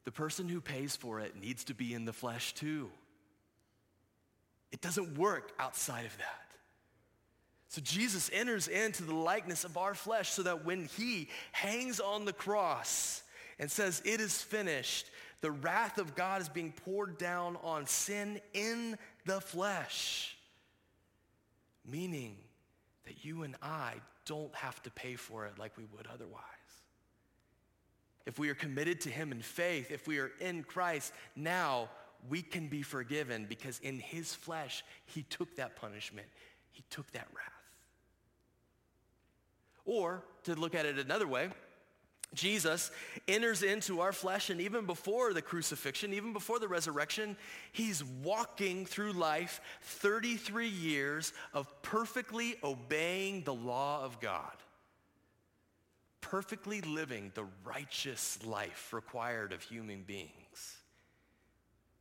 the 0.05 0.11
person 0.11 0.49
who 0.49 0.61
pays 0.61 0.97
for 0.97 1.21
it 1.21 1.41
needs 1.41 1.65
to 1.65 1.75
be 1.75 1.95
in 1.95 2.05
the 2.05 2.13
flesh 2.13 2.53
too. 2.55 2.91
It 4.73 4.81
doesn't 4.81 5.17
work 5.17 5.53
outside 5.59 6.07
of 6.07 6.17
that. 6.19 6.53
So 7.69 7.81
Jesus 7.81 8.29
enters 8.33 8.69
into 8.69 9.05
the 9.05 9.15
likeness 9.15 9.65
of 9.65 9.77
our 9.77 9.95
flesh 9.95 10.31
so 10.31 10.43
that 10.43 10.65
when 10.65 10.87
he 10.97 11.29
hangs 11.53 12.01
on 12.01 12.25
the 12.25 12.33
cross 12.33 13.23
and 13.59 13.71
says, 13.71 14.03
it 14.05 14.21
is 14.21 14.43
finished, 14.43 15.07
the 15.41 15.51
wrath 15.51 15.99
of 15.99 16.15
God 16.15 16.41
is 16.41 16.49
being 16.49 16.73
poured 16.85 17.17
down 17.19 17.57
on 17.63 17.87
sin 17.87 18.41
in 18.53 18.99
the 19.25 19.41
flesh. 19.41 20.37
Meaning 21.89 22.37
that 23.13 23.25
you 23.25 23.43
and 23.43 23.57
I 23.63 23.95
don't 24.25 24.55
have 24.55 24.83
to 24.85 24.91
pay 24.91 25.17
for 25.17 25.47
it 25.47 25.59
like 25.59 25.77
we 25.77 25.85
would 25.95 26.07
otherwise. 26.13 26.43
If 28.25 28.39
we 28.39 28.49
are 28.49 28.55
committed 28.55 29.01
to 29.03 29.11
him 29.11 29.33
in 29.33 29.43
faith, 29.43 29.91
if 29.91 30.07
we 30.07 30.19
are 30.19 30.31
in 30.41 30.63
Christ, 30.63 31.13
now 31.37 31.91
we 32.29 32.41
can 32.41 32.69
be 32.69 32.83
forgiven 32.83 33.47
because 33.49 33.81
in 33.81 33.99
his 33.99 34.35
flesh, 34.35 34.85
he 35.07 35.25
took 35.25 35.57
that 35.57 35.77
punishment. 35.77 36.29
He 36.71 36.85
took 36.89 37.11
that 37.13 37.27
wrath. 37.35 37.53
Or 39.85 40.23
to 40.45 40.55
look 40.55 40.75
at 40.75 40.87
it 40.87 40.99
another 40.99 41.27
way, 41.27 41.51
Jesus 42.35 42.91
enters 43.29 43.63
into 43.63 44.01
our 44.01 44.13
flesh, 44.13 44.49
and 44.49 44.61
even 44.61 44.87
before 44.87 45.35
the 45.35 45.43
crucifixion, 45.43 46.15
even 46.15 46.33
before 46.33 46.59
the 46.59 46.69
resurrection, 46.69 47.37
he's 47.73 48.03
walking 48.23 48.87
through 48.87 49.13
life 49.13 49.61
33 49.83 50.69
years 50.69 51.33
of 51.53 51.83
perfectly 51.83 52.57
obeying 52.65 53.43
the 53.43 53.55
law 53.55 54.03
of 54.03 54.19
God, 54.21 54.57
perfectly 56.21 56.81
living 56.81 57.33
the 57.35 57.47
righteous 57.65 58.43
life 58.45 58.93
required 58.93 59.53
of 59.53 59.63
human 59.63 60.03
beings. 60.03 60.77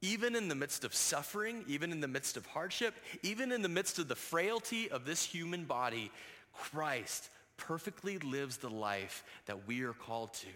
Even 0.04 0.36
in 0.36 0.48
the 0.48 0.56
midst 0.56 0.84
of 0.84 0.96
suffering, 0.96 1.64
even 1.68 1.92
in 1.92 2.00
the 2.00 2.08
midst 2.08 2.36
of 2.38 2.46
hardship, 2.48 2.96
even 3.22 3.52
in 3.52 3.62
the 3.62 3.70
midst 3.70 4.00
of 4.00 4.08
the 4.08 4.16
frailty 4.16 4.90
of 4.90 5.06
this 5.06 5.24
human 5.24 5.66
body, 5.66 6.10
Christ 6.54 7.30
perfectly 7.68 8.18
lives 8.18 8.58
the 8.58 8.70
life 8.70 9.24
that 9.46 9.68
we 9.68 9.84
are 9.84 9.94
called 9.94 10.34
to. 10.34 10.48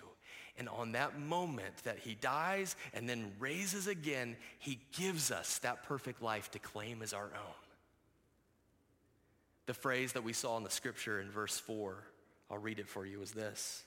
And 0.58 0.70
on 0.70 0.94
that 0.94 1.20
moment 1.20 1.76
that 1.84 2.00
he 2.00 2.16
dies 2.16 2.76
and 2.94 3.10
then 3.10 3.32
raises 3.40 3.88
again, 3.88 4.38
he 4.60 4.80
gives 4.98 5.32
us 5.32 5.60
that 5.60 5.84
perfect 5.84 6.22
life 6.22 6.52
to 6.52 6.60
claim 6.60 7.02
as 7.02 7.14
our 7.14 7.26
own. 7.26 7.66
The 9.66 9.74
phrase 9.74 10.14
that 10.14 10.24
we 10.24 10.34
saw 10.34 10.58
in 10.58 10.64
the 10.64 10.70
scripture 10.70 11.20
in 11.20 11.30
verse 11.30 11.58
4, 11.58 11.98
I'll 12.50 12.58
read 12.58 12.80
it 12.80 12.88
for 12.88 13.06
you, 13.06 13.22
is 13.22 13.32
this. 13.32 13.84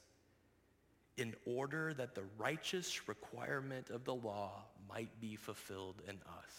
In 1.16 1.35
order 1.46 1.94
that 1.94 2.14
the 2.14 2.24
righteous 2.37 3.09
requirement 3.09 3.90
of 3.90 4.04
the 4.04 4.14
law 4.14 4.64
might 4.88 5.20
be 5.20 5.37
fulfilled 5.37 6.02
in 6.07 6.14
us. 6.14 6.52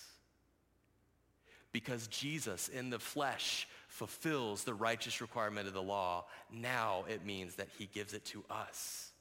Because 1.71 2.07
Jesus 2.07 2.67
in 2.67 2.89
the 2.89 2.99
flesh 2.99 3.67
fulfills 3.89 4.63
the 4.63 4.73
righteous 4.73 5.19
requirement 5.19 5.67
of 5.67 5.73
the 5.73 5.81
law, 5.81 6.23
now 6.53 7.03
it 7.09 7.25
means 7.25 7.55
that 7.55 7.67
he 7.77 7.89
gives 7.93 8.13
it 8.13 8.23
to 8.23 8.43
us 8.49 9.11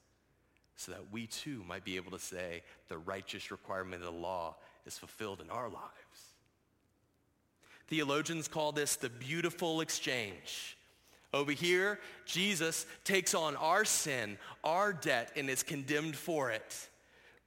so 0.77 0.93
that 0.93 1.11
we 1.11 1.27
too 1.27 1.65
might 1.67 1.85
be 1.85 1.97
able 1.97 2.13
to 2.13 2.19
say 2.21 2.63
the 2.89 2.99
righteous 2.99 3.51
requirement 3.51 4.03
of 4.03 4.13
the 4.13 4.19
law 4.19 4.55
is 4.87 4.97
fulfilled 4.97 5.41
in 5.41 5.51
our 5.51 5.69
lives. 5.69 5.89
Theologians 7.89 8.47
call 8.47 8.71
this 8.71 8.95
the 8.95 9.09
beautiful 9.09 9.81
exchange. 9.81 10.77
Over 11.35 11.53
here, 11.53 11.99
Jesus 12.27 12.87
takes 13.05 13.35
on 13.35 13.57
our 13.57 13.85
sin, 13.85 14.39
our 14.63 14.93
debt, 14.93 15.33
and 15.35 15.51
is 15.51 15.63
condemned 15.63 16.15
for 16.17 16.51
it. 16.51 16.89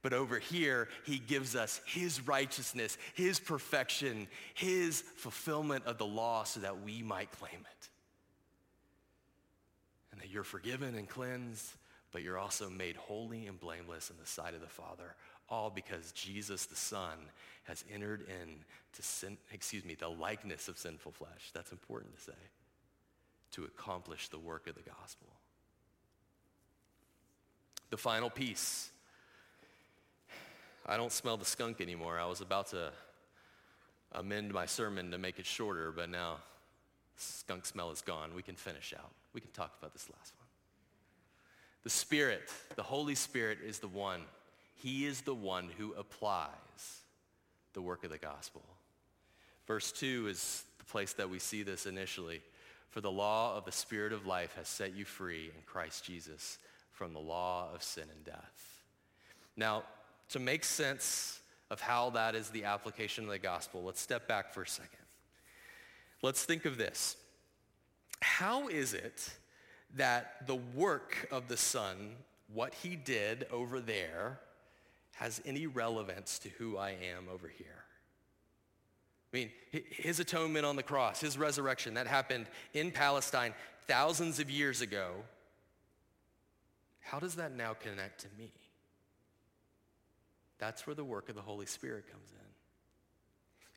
But 0.02 0.12
over 0.12 0.40
here, 0.40 0.88
he 1.06 1.18
gives 1.18 1.54
us 1.54 1.80
his 1.86 2.26
righteousness, 2.26 2.98
his 3.14 3.38
perfection, 3.38 4.26
his 4.54 5.00
fulfillment 5.16 5.86
of 5.86 5.96
the 5.96 6.06
law 6.06 6.42
so 6.42 6.60
that 6.60 6.82
we 6.82 7.02
might 7.02 7.30
claim 7.30 7.60
it. 7.60 7.88
And 10.10 10.20
that 10.20 10.28
you're 10.28 10.42
forgiven 10.42 10.96
and 10.96 11.08
cleansed, 11.08 11.72
but 12.10 12.22
you're 12.22 12.38
also 12.38 12.68
made 12.68 12.96
holy 12.96 13.46
and 13.46 13.58
blameless 13.60 14.10
in 14.10 14.16
the 14.20 14.26
sight 14.26 14.54
of 14.54 14.60
the 14.60 14.66
Father, 14.66 15.14
all 15.48 15.70
because 15.70 16.10
Jesus 16.12 16.66
the 16.66 16.76
Son 16.76 17.16
has 17.64 17.84
entered 17.92 18.22
in 18.22 18.56
to 18.94 19.02
sin, 19.02 19.38
excuse 19.52 19.84
me, 19.84 19.94
the 19.94 20.08
likeness 20.08 20.66
of 20.66 20.76
sinful 20.78 21.12
flesh. 21.12 21.50
That's 21.54 21.70
important 21.70 22.16
to 22.16 22.20
say. 22.20 22.38
To 23.52 23.64
accomplish 23.64 24.28
the 24.28 24.38
work 24.38 24.66
of 24.66 24.74
the 24.74 24.82
gospel. 24.82 25.28
The 27.90 27.96
final 27.96 28.30
piece 28.30 28.90
I 30.86 30.96
don't 30.96 31.12
smell 31.12 31.36
the 31.36 31.44
skunk 31.44 31.80
anymore. 31.80 32.18
I 32.18 32.26
was 32.26 32.40
about 32.40 32.68
to 32.68 32.90
amend 34.12 34.52
my 34.52 34.66
sermon 34.66 35.10
to 35.12 35.18
make 35.18 35.38
it 35.38 35.46
shorter, 35.46 35.92
but 35.92 36.10
now 36.10 36.36
skunk 37.16 37.66
smell 37.66 37.90
is 37.90 38.02
gone. 38.02 38.30
We 38.34 38.42
can 38.42 38.56
finish 38.56 38.92
out. 38.96 39.10
We 39.32 39.40
can 39.40 39.50
talk 39.52 39.72
about 39.78 39.92
this 39.92 40.08
last 40.10 40.34
one. 40.38 40.48
The 41.84 41.90
Spirit, 41.90 42.42
the 42.76 42.82
Holy 42.82 43.14
Spirit 43.14 43.58
is 43.64 43.78
the 43.78 43.88
one. 43.88 44.22
He 44.76 45.06
is 45.06 45.22
the 45.22 45.34
one 45.34 45.68
who 45.78 45.94
applies 45.94 46.50
the 47.74 47.82
work 47.82 48.04
of 48.04 48.10
the 48.10 48.18
gospel. 48.18 48.62
Verse 49.66 49.92
2 49.92 50.28
is 50.28 50.64
the 50.78 50.84
place 50.84 51.12
that 51.14 51.30
we 51.30 51.38
see 51.38 51.62
this 51.62 51.86
initially. 51.86 52.42
For 52.90 53.00
the 53.00 53.10
law 53.10 53.56
of 53.56 53.64
the 53.64 53.72
Spirit 53.72 54.12
of 54.12 54.26
life 54.26 54.54
has 54.56 54.68
set 54.68 54.94
you 54.94 55.04
free 55.04 55.46
in 55.46 55.62
Christ 55.64 56.04
Jesus 56.04 56.58
from 56.90 57.14
the 57.14 57.20
law 57.20 57.68
of 57.74 57.82
sin 57.82 58.04
and 58.14 58.24
death. 58.24 58.82
Now, 59.56 59.84
to 60.32 60.38
make 60.38 60.64
sense 60.64 61.40
of 61.70 61.80
how 61.80 62.10
that 62.10 62.34
is 62.34 62.50
the 62.50 62.64
application 62.64 63.24
of 63.24 63.30
the 63.30 63.38
gospel, 63.38 63.82
let's 63.82 64.00
step 64.00 64.28
back 64.28 64.52
for 64.52 64.62
a 64.62 64.68
second. 64.68 64.98
Let's 66.22 66.44
think 66.44 66.64
of 66.64 66.76
this. 66.76 67.16
How 68.20 68.68
is 68.68 68.94
it 68.94 69.30
that 69.96 70.46
the 70.46 70.56
work 70.56 71.28
of 71.30 71.48
the 71.48 71.56
Son, 71.56 72.16
what 72.52 72.74
he 72.74 72.96
did 72.96 73.46
over 73.50 73.80
there, 73.80 74.38
has 75.12 75.40
any 75.44 75.66
relevance 75.66 76.38
to 76.40 76.48
who 76.50 76.76
I 76.76 76.90
am 76.90 77.28
over 77.32 77.48
here. 77.48 77.84
I 79.32 79.36
mean, 79.36 79.50
his 79.70 80.20
atonement 80.20 80.66
on 80.66 80.76
the 80.76 80.82
cross, 80.82 81.20
his 81.20 81.38
resurrection, 81.38 81.94
that 81.94 82.06
happened 82.06 82.46
in 82.74 82.90
Palestine 82.90 83.54
thousands 83.86 84.40
of 84.40 84.50
years 84.50 84.80
ago. 84.80 85.12
How 87.00 87.18
does 87.18 87.36
that 87.36 87.52
now 87.52 87.74
connect 87.74 88.20
to 88.22 88.26
me? 88.38 88.52
That's 90.62 90.86
where 90.86 90.94
the 90.94 91.04
work 91.04 91.28
of 91.28 91.34
the 91.34 91.42
Holy 91.42 91.66
Spirit 91.66 92.04
comes 92.08 92.30
in. 92.30 92.38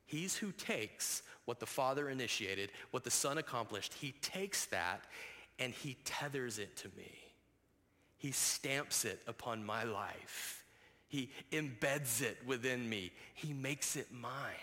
He's 0.05 0.35
who 0.35 0.51
takes 0.51 1.23
what 1.45 1.59
the 1.59 1.65
Father 1.65 2.11
initiated, 2.11 2.69
what 2.91 3.03
the 3.03 3.09
Son 3.09 3.39
accomplished. 3.39 3.95
He 3.95 4.11
takes 4.21 4.67
that 4.67 5.03
and 5.57 5.73
he 5.73 5.97
tethers 6.05 6.59
it 6.59 6.77
to 6.77 6.89
me. 6.95 7.11
He 8.19 8.29
stamps 8.29 9.03
it 9.03 9.19
upon 9.25 9.65
my 9.65 9.83
life. 9.83 10.63
He 11.07 11.31
embeds 11.51 12.21
it 12.21 12.37
within 12.45 12.87
me. 12.87 13.11
He 13.33 13.51
makes 13.51 13.95
it 13.95 14.13
mine. 14.13 14.53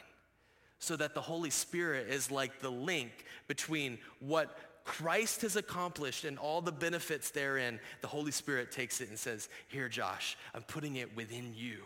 So 0.78 0.94
that 0.94 1.14
the 1.14 1.20
Holy 1.20 1.50
Spirit 1.50 2.06
is 2.08 2.30
like 2.30 2.60
the 2.60 2.70
link 2.70 3.10
between 3.48 3.98
what 4.20 4.56
Christ 4.84 5.42
has 5.42 5.56
accomplished 5.56 6.24
and 6.24 6.38
all 6.38 6.60
the 6.60 6.70
benefits 6.70 7.30
therein. 7.30 7.80
The 8.00 8.06
Holy 8.06 8.30
Spirit 8.30 8.70
takes 8.70 9.00
it 9.00 9.08
and 9.08 9.18
says, 9.18 9.48
here, 9.66 9.88
Josh, 9.88 10.36
I'm 10.54 10.62
putting 10.62 10.94
it 10.94 11.16
within 11.16 11.52
you. 11.56 11.78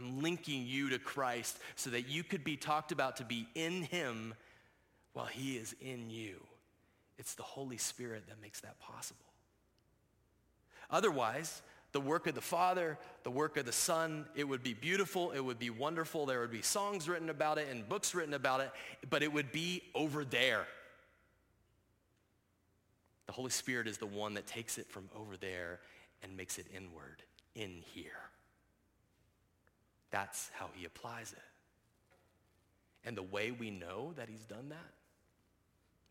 I'm 0.00 0.22
linking 0.22 0.66
you 0.66 0.88
to 0.90 0.98
Christ 0.98 1.58
so 1.76 1.90
that 1.90 2.08
you 2.08 2.24
could 2.24 2.42
be 2.42 2.56
talked 2.56 2.90
about 2.90 3.16
to 3.18 3.24
be 3.24 3.46
in 3.54 3.82
him 3.82 4.34
while 5.12 5.26
he 5.26 5.56
is 5.56 5.74
in 5.80 6.08
you. 6.08 6.40
It's 7.18 7.34
the 7.34 7.42
Holy 7.42 7.76
Spirit 7.76 8.24
that 8.28 8.40
makes 8.40 8.60
that 8.60 8.80
possible. 8.80 9.26
Otherwise, 10.90 11.60
the 11.92 12.00
work 12.00 12.26
of 12.26 12.34
the 12.34 12.40
Father, 12.40 12.96
the 13.24 13.30
work 13.30 13.58
of 13.58 13.66
the 13.66 13.72
Son, 13.72 14.24
it 14.34 14.44
would 14.44 14.62
be 14.62 14.72
beautiful, 14.72 15.32
it 15.32 15.40
would 15.40 15.58
be 15.58 15.70
wonderful, 15.70 16.24
there 16.24 16.40
would 16.40 16.50
be 16.50 16.62
songs 16.62 17.08
written 17.08 17.28
about 17.28 17.58
it 17.58 17.68
and 17.70 17.86
books 17.86 18.14
written 18.14 18.32
about 18.32 18.60
it, 18.60 18.70
but 19.10 19.22
it 19.22 19.30
would 19.30 19.52
be 19.52 19.82
over 19.94 20.24
there. 20.24 20.66
The 23.26 23.32
Holy 23.32 23.50
Spirit 23.50 23.86
is 23.86 23.98
the 23.98 24.06
one 24.06 24.34
that 24.34 24.46
takes 24.46 24.78
it 24.78 24.90
from 24.90 25.10
over 25.14 25.36
there 25.36 25.80
and 26.22 26.36
makes 26.36 26.58
it 26.58 26.66
inward, 26.74 27.22
in 27.54 27.82
here. 27.92 28.29
That's 30.10 30.50
how 30.54 30.68
he 30.74 30.84
applies 30.84 31.32
it. 31.32 31.38
And 33.04 33.16
the 33.16 33.22
way 33.22 33.50
we 33.50 33.70
know 33.70 34.12
that 34.16 34.28
he's 34.28 34.44
done 34.44 34.68
that, 34.68 34.92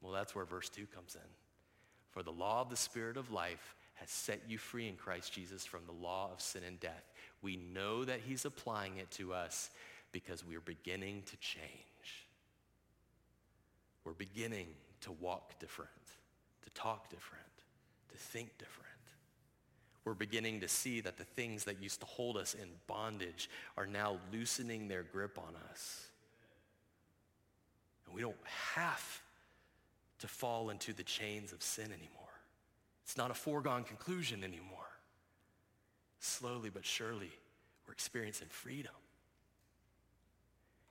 well, 0.02 0.14
that's 0.14 0.34
where 0.34 0.46
verse 0.46 0.70
2 0.70 0.88
comes 0.96 1.16
in. 1.16 1.30
For 2.12 2.24
the 2.24 2.32
law 2.32 2.62
of 2.62 2.70
the 2.70 2.78
Spirit 2.78 3.18
of 3.18 3.32
life 3.32 3.76
has 3.96 4.10
set 4.10 4.42
you 4.48 4.58
free 4.58 4.88
in 4.88 4.96
Christ 4.96 5.34
Jesus 5.34 5.66
from 5.66 5.82
the 5.86 5.92
law 5.92 6.30
of 6.32 6.42
sin 6.42 6.64
and 6.66 6.80
death. 6.80 7.12
We 7.42 7.58
know 7.58 8.06
that 8.06 8.22
he's 8.26 8.46
applying 8.46 8.98
it 8.98 9.12
to 9.12 9.34
us 9.34 9.70
because 10.12 10.46
we're 10.46 10.62
beginning 10.62 11.24
to 11.28 11.38
change. 11.38 12.28
We're 14.06 14.14
beginning 14.14 14.68
to 15.02 15.12
walk 15.12 15.60
different, 15.60 15.92
to 16.64 16.70
talk 16.72 17.10
different, 17.10 17.44
to 18.12 18.18
think 18.18 18.58
different. 18.58 18.88
We're 20.06 20.14
beginning 20.14 20.62
to 20.62 20.68
see 20.68 21.02
that 21.02 21.18
the 21.18 21.24
things 21.24 21.66
that 21.66 21.82
used 21.82 22.00
to 22.00 22.06
hold 22.06 22.38
us 22.38 22.54
in 22.54 22.70
bondage 22.88 23.50
are 23.78 23.86
now 23.86 24.18
loosening 24.32 24.88
their 24.88 25.04
grip 25.04 25.38
on 25.38 25.54
us. 25.70 26.08
And 28.06 28.16
we 28.16 28.22
don't 28.22 28.36
have 28.74 29.22
to 30.20 30.28
fall 30.28 30.70
into 30.70 30.94
the 30.94 31.04
chains 31.04 31.52
of 31.54 31.62
sin 31.62 31.86
anymore. 31.86 32.10
It's 33.04 33.18
not 33.18 33.32
a 33.32 33.36
foregone 33.36 33.84
conclusion 33.84 34.44
anymore. 34.44 34.80
Slowly 36.20 36.70
but 36.70 36.86
surely, 36.86 37.32
we're 37.88 37.94
experiencing 37.94 38.48
freedom. 38.50 38.92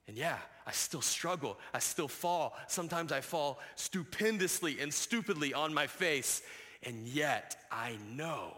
And 0.06 0.16
yeah, 0.16 0.38
I 0.66 0.72
still 0.72 1.02
struggle. 1.02 1.58
I 1.74 1.80
still 1.80 2.08
fall. 2.08 2.56
Sometimes 2.66 3.12
I 3.12 3.20
fall 3.20 3.60
stupendously 3.76 4.80
and 4.80 4.92
stupidly 4.92 5.52
on 5.52 5.74
my 5.74 5.86
face. 5.86 6.42
And 6.82 7.06
yet 7.06 7.56
I 7.70 7.98
know 8.16 8.54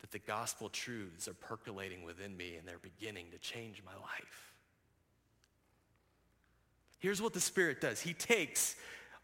that 0.00 0.10
the 0.10 0.18
gospel 0.18 0.68
truths 0.68 1.28
are 1.28 1.34
percolating 1.34 2.04
within 2.04 2.36
me 2.36 2.56
and 2.56 2.66
they're 2.66 2.78
beginning 2.78 3.26
to 3.32 3.38
change 3.38 3.82
my 3.84 3.94
life. 3.94 4.54
Here's 6.98 7.22
what 7.22 7.32
the 7.32 7.40
Spirit 7.40 7.80
does. 7.80 8.00
He 8.00 8.12
takes 8.12 8.76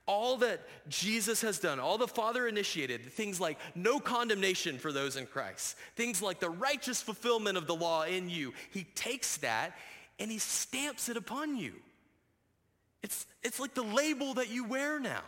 all 0.06 0.36
that 0.38 0.60
Jesus 0.88 1.40
has 1.40 1.58
done, 1.58 1.80
all 1.80 1.96
the 1.96 2.06
Father 2.06 2.46
initiated, 2.46 3.10
things 3.12 3.40
like 3.40 3.58
no 3.74 3.98
condemnation 3.98 4.78
for 4.78 4.92
those 4.92 5.16
in 5.16 5.26
Christ, 5.26 5.76
things 5.96 6.20
like 6.20 6.40
the 6.40 6.50
righteous 6.50 7.00
fulfillment 7.00 7.56
of 7.56 7.66
the 7.66 7.74
law 7.74 8.02
in 8.02 8.28
you, 8.28 8.52
he 8.70 8.84
takes 8.94 9.38
that 9.38 9.72
and 10.18 10.30
he 10.30 10.38
stamps 10.38 11.08
it 11.08 11.16
upon 11.16 11.56
you. 11.56 11.72
It's, 13.02 13.26
it's 13.42 13.58
like 13.58 13.74
the 13.74 13.82
label 13.82 14.34
that 14.34 14.50
you 14.50 14.64
wear 14.64 15.00
now. 15.00 15.22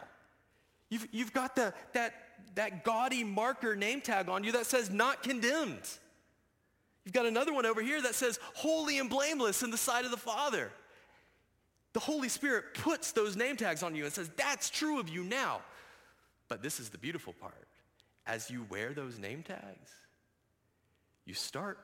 You've, 0.88 1.09
you've 1.11 1.32
got 1.32 1.56
the, 1.56 1.74
that, 1.94 2.14
that 2.55 2.85
gaudy 2.85 3.25
marker 3.25 3.77
name 3.77 4.01
tag 4.01 4.29
on 4.29 4.44
you 4.44 4.53
that 4.53 4.66
says 4.66 4.90
not 4.90 5.22
condemned. 5.22 5.88
You've 7.05 7.12
got 7.12 7.27
another 7.27 7.53
one 7.53 7.66
over 7.66 7.83
here 7.83 8.03
that 8.03 8.14
says 8.14 8.38
holy 8.55 8.99
and 8.99 9.09
blameless 9.09 9.62
in 9.62 9.70
the 9.70 9.77
sight 9.77 10.05
of 10.05 10.11
the 10.11 10.16
Father. 10.16 10.72
The 11.92 12.01
Holy 12.01 12.29
Spirit 12.29 12.75
puts 12.75 13.12
those 13.12 13.37
name 13.37 13.57
tags 13.57 13.83
on 13.83 13.94
you 13.94 14.05
and 14.05 14.12
says, 14.12 14.31
that's 14.37 14.68
true 14.68 14.99
of 14.99 15.09
you 15.09 15.22
now. 15.22 15.61
But 16.49 16.62
this 16.62 16.81
is 16.81 16.90
the 16.90 16.99
beautiful 16.99 17.33
part. 17.33 17.68
As 18.27 18.51
you 18.51 18.66
wear 18.68 18.92
those 18.92 19.18
name 19.18 19.42
tags, 19.42 19.92
you 21.25 21.35
start 21.35 21.79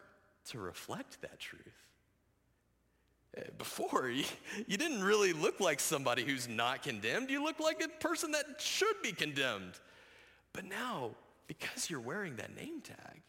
to 0.50 0.58
reflect 0.58 1.22
that 1.22 1.38
truth. 1.38 1.62
Eh, 3.36 3.42
before, 3.58 4.10
you, 4.10 4.24
you 4.66 4.76
didn't 4.76 5.02
really 5.02 5.32
look 5.32 5.60
like 5.60 5.80
somebody 5.80 6.24
who's 6.24 6.48
not 6.48 6.82
condemned. 6.82 7.30
You 7.30 7.42
look 7.42 7.60
like 7.60 7.82
a 7.82 7.88
person 7.88 8.32
that 8.32 8.60
should 8.60 9.00
be 9.02 9.12
condemned. 9.12 9.78
But 10.52 10.64
now, 10.64 11.12
because 11.46 11.88
you're 11.88 12.00
wearing 12.00 12.36
that 12.36 12.54
name 12.54 12.80
tag, 12.80 13.22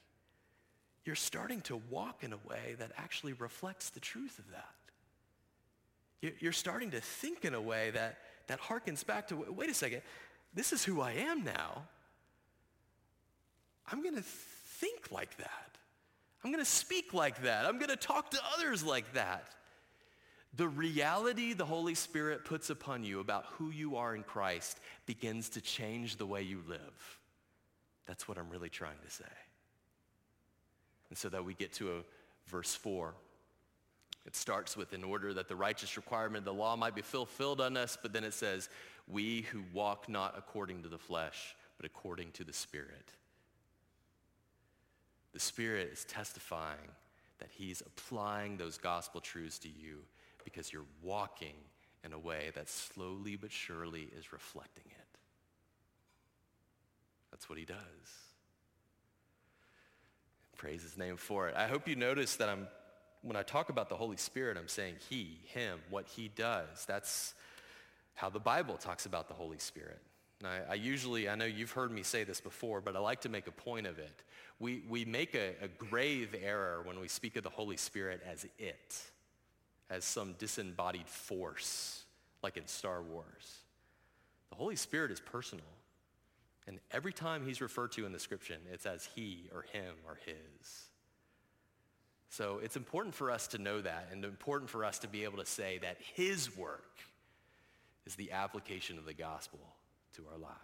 you're 1.05 1.15
starting 1.15 1.61
to 1.61 1.81
walk 1.89 2.23
in 2.23 2.33
a 2.33 2.39
way 2.47 2.75
that 2.79 2.91
actually 2.97 3.33
reflects 3.33 3.89
the 3.89 3.99
truth 3.99 4.39
of 4.39 4.45
that. 4.51 6.35
You're 6.39 6.53
starting 6.53 6.91
to 6.91 7.01
think 7.01 7.43
in 7.43 7.53
a 7.53 7.61
way 7.61 7.91
that, 7.91 8.17
that 8.47 8.61
harkens 8.61 9.05
back 9.05 9.27
to, 9.27 9.35
wait 9.35 9.69
a 9.69 9.73
second, 9.73 10.01
this 10.53 10.71
is 10.71 10.83
who 10.83 11.01
I 11.01 11.11
am 11.11 11.43
now. 11.43 11.83
I'm 13.91 14.01
going 14.01 14.15
to 14.15 14.23
think 14.23 15.11
like 15.11 15.35
that. 15.37 15.77
I'm 16.43 16.51
going 16.51 16.63
to 16.63 16.69
speak 16.69 17.13
like 17.13 17.43
that. 17.43 17.65
I'm 17.65 17.77
going 17.77 17.89
to 17.89 17.97
talk 17.97 18.31
to 18.31 18.39
others 18.55 18.83
like 18.83 19.13
that. 19.13 19.53
The 20.55 20.67
reality 20.67 21.53
the 21.53 21.65
Holy 21.65 21.95
Spirit 21.95 22.45
puts 22.45 22.69
upon 22.69 23.03
you 23.03 23.19
about 23.19 23.45
who 23.57 23.71
you 23.71 23.95
are 23.95 24.15
in 24.15 24.23
Christ 24.23 24.79
begins 25.05 25.49
to 25.49 25.61
change 25.61 26.17
the 26.17 26.27
way 26.27 26.43
you 26.43 26.61
live. 26.67 27.19
That's 28.05 28.27
what 28.27 28.37
I'm 28.37 28.49
really 28.49 28.69
trying 28.69 28.99
to 29.03 29.11
say. 29.11 29.23
And 31.09 31.17
so 31.17 31.29
that 31.29 31.43
we 31.43 31.55
get 31.55 31.73
to 31.73 31.97
a 31.97 32.01
verse 32.47 32.75
4. 32.75 33.15
It 34.25 34.35
starts 34.35 34.77
with 34.77 34.93
in 34.93 35.03
order 35.03 35.33
that 35.33 35.47
the 35.47 35.55
righteous 35.55 35.97
requirement 35.97 36.39
of 36.39 36.45
the 36.45 36.53
law 36.53 36.75
might 36.75 36.95
be 36.95 37.01
fulfilled 37.01 37.59
on 37.59 37.75
us, 37.75 37.97
but 38.01 38.13
then 38.13 38.23
it 38.23 38.33
says, 38.33 38.69
we 39.07 39.41
who 39.41 39.63
walk 39.73 40.07
not 40.07 40.35
according 40.37 40.83
to 40.83 40.89
the 40.89 40.97
flesh, 40.97 41.55
but 41.77 41.85
according 41.85 42.31
to 42.33 42.43
the 42.43 42.53
Spirit. 42.53 43.11
The 45.33 45.39
Spirit 45.39 45.89
is 45.91 46.05
testifying 46.05 46.91
that 47.39 47.49
he's 47.51 47.81
applying 47.81 48.55
those 48.55 48.77
gospel 48.77 49.19
truths 49.19 49.59
to 49.59 49.67
you 49.67 50.03
because 50.43 50.71
you're 50.71 50.85
walking 51.01 51.55
in 52.03 52.13
a 52.13 52.19
way 52.19 52.51
that 52.55 52.69
slowly 52.69 53.35
but 53.35 53.51
surely 53.51 54.09
is 54.17 54.33
reflecting 54.33 54.85
it. 54.87 55.19
That's 57.31 57.49
what 57.49 57.57
he 57.57 57.65
does. 57.65 57.77
Praise 60.57 60.83
his 60.83 60.97
name 60.97 61.17
for 61.17 61.47
it. 61.47 61.55
I 61.55 61.67
hope 61.67 61.87
you 61.87 61.95
notice 61.95 62.35
that 62.37 62.49
I'm 62.49 62.67
when 63.23 63.37
I 63.37 63.41
talk 63.41 63.69
about 63.69 63.89
the 63.89 63.95
Holy 63.95 64.17
Spirit, 64.17 64.57
I'm 64.57 64.67
saying 64.67 64.95
he, 65.09 65.39
him, 65.45 65.79
what 65.89 66.07
he 66.07 66.29
does. 66.35 66.85
That's 66.85 67.33
how 68.15 68.29
the 68.29 68.39
Bible 68.39 68.75
talks 68.75 69.05
about 69.05 69.29
the 69.29 69.33
Holy 69.33 69.57
Spirit. 69.57 70.01
I, 70.43 70.59
I, 70.71 70.73
usually, 70.73 71.29
I 71.29 71.35
know 71.35 71.45
you've 71.45 71.71
heard 71.71 71.89
me 71.89 72.03
say 72.03 72.25
this 72.25 72.41
before, 72.41 72.81
but 72.81 72.97
I 72.97 72.99
like 72.99 73.21
to 73.21 73.29
make 73.29 73.47
a 73.47 73.51
point 73.51 73.87
of 73.87 73.97
it. 73.97 74.23
We, 74.59 74.83
we 74.89 75.05
make 75.05 75.35
a, 75.35 75.53
a 75.61 75.69
grave 75.69 76.35
error 76.43 76.81
when 76.83 76.99
we 76.99 77.07
speak 77.07 77.37
of 77.37 77.43
the 77.43 77.49
Holy 77.49 77.77
Spirit 77.77 78.21
as 78.29 78.45
it, 78.59 79.01
as 79.89 80.05
some 80.05 80.33
disembodied 80.39 81.07
force, 81.07 82.03
like 82.41 82.57
in 82.57 82.67
Star 82.67 83.01
Wars. 83.01 83.57
The 84.49 84.55
Holy 84.55 84.75
Spirit 84.75 85.11
is 85.11 85.19
personal. 85.19 85.65
And 86.67 86.79
every 86.91 87.11
time 87.11 87.45
he's 87.45 87.61
referred 87.61 87.91
to 87.93 88.05
in 88.05 88.13
the 88.13 88.19
scripture, 88.19 88.55
it's 88.71 88.85
as 88.85 89.07
he 89.15 89.49
or 89.53 89.63
him 89.73 89.95
or 90.07 90.17
his. 90.25 90.87
So 92.29 92.59
it's 92.63 92.77
important 92.77 93.13
for 93.13 93.29
us 93.29 93.47
to 93.47 93.57
know 93.57 93.81
that 93.81 94.09
and 94.11 94.23
important 94.23 94.69
for 94.69 94.85
us 94.85 94.99
to 94.99 95.07
be 95.07 95.23
able 95.23 95.37
to 95.37 95.45
say 95.45 95.79
that 95.79 95.97
his 96.15 96.55
work 96.57 96.97
is 98.05 98.15
the 98.15 98.31
application 98.31 98.97
of 98.97 99.05
the 99.05 99.13
gospel 99.13 99.59
to 100.15 100.23
our 100.31 100.37
lives. 100.39 100.57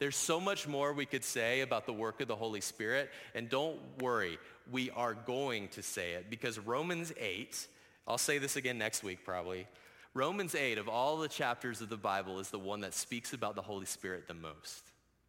There's 0.00 0.16
so 0.16 0.40
much 0.40 0.66
more 0.66 0.94
we 0.94 1.04
could 1.04 1.24
say 1.24 1.60
about 1.60 1.84
the 1.84 1.92
work 1.92 2.22
of 2.22 2.28
the 2.28 2.34
Holy 2.34 2.62
Spirit, 2.62 3.10
and 3.34 3.50
don't 3.50 3.78
worry, 4.00 4.38
we 4.70 4.90
are 4.90 5.14
going 5.14 5.68
to 5.68 5.82
say 5.82 6.12
it 6.12 6.30
because 6.30 6.58
Romans 6.58 7.12
8, 7.18 7.66
I'll 8.06 8.18
say 8.18 8.38
this 8.38 8.56
again 8.56 8.78
next 8.78 9.02
week 9.02 9.24
probably, 9.24 9.66
Romans 10.14 10.54
8 10.54 10.78
of 10.78 10.88
all 10.88 11.18
the 11.18 11.28
chapters 11.28 11.80
of 11.80 11.88
the 11.88 11.96
Bible 11.96 12.40
is 12.40 12.50
the 12.50 12.58
one 12.58 12.80
that 12.80 12.94
speaks 12.94 13.32
about 13.32 13.54
the 13.54 13.62
Holy 13.62 13.86
Spirit 13.86 14.26
the 14.26 14.34
most. 14.34 14.82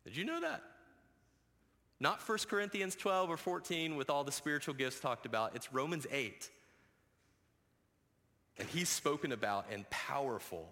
Did 0.04 0.18
you 0.18 0.26
know 0.26 0.42
that? 0.42 0.62
Not 2.00 2.28
1 2.28 2.38
Corinthians 2.50 2.96
12 2.96 3.30
or 3.30 3.38
14 3.38 3.96
with 3.96 4.10
all 4.10 4.24
the 4.24 4.32
spiritual 4.32 4.74
gifts 4.74 5.00
talked 5.00 5.28
about. 5.28 5.56
It's 5.56 5.72
Romans 5.72 6.08
8. 6.12 6.50
And 8.58 8.68
he's 8.70 8.90
spoken 8.90 9.32
about 9.32 9.68
in 9.72 9.86
powerful, 9.92 10.68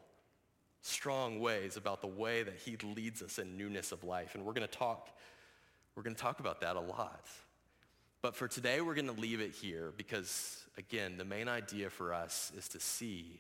strong 0.82 1.40
ways 1.40 1.78
about 1.78 2.02
the 2.02 2.08
way 2.08 2.42
that 2.42 2.56
he 2.56 2.78
leads 2.78 3.22
us 3.22 3.38
in 3.38 3.58
newness 3.58 3.92
of 3.92 4.04
life. 4.04 4.34
And 4.34 4.44
we're 4.44 4.54
going 4.54 4.68
to 4.68 4.74
talk, 4.74 5.10
we're 5.96 6.04
going 6.04 6.16
to 6.16 6.22
talk 6.22 6.40
about 6.40 6.62
that 6.62 6.76
a 6.76 6.82
lot. 6.82 7.28
But 8.22 8.36
for 8.36 8.48
today, 8.48 8.82
we're 8.82 8.96
going 8.96 9.14
to 9.14 9.22
leave 9.22 9.40
it 9.40 9.54
here 9.54 9.94
because, 9.96 10.66
again, 10.78 11.18
the 11.18 11.24
main 11.24 11.48
idea 11.48 11.90
for 11.90 12.14
us 12.14 12.52
is 12.58 12.68
to 12.70 12.80
see 12.80 13.40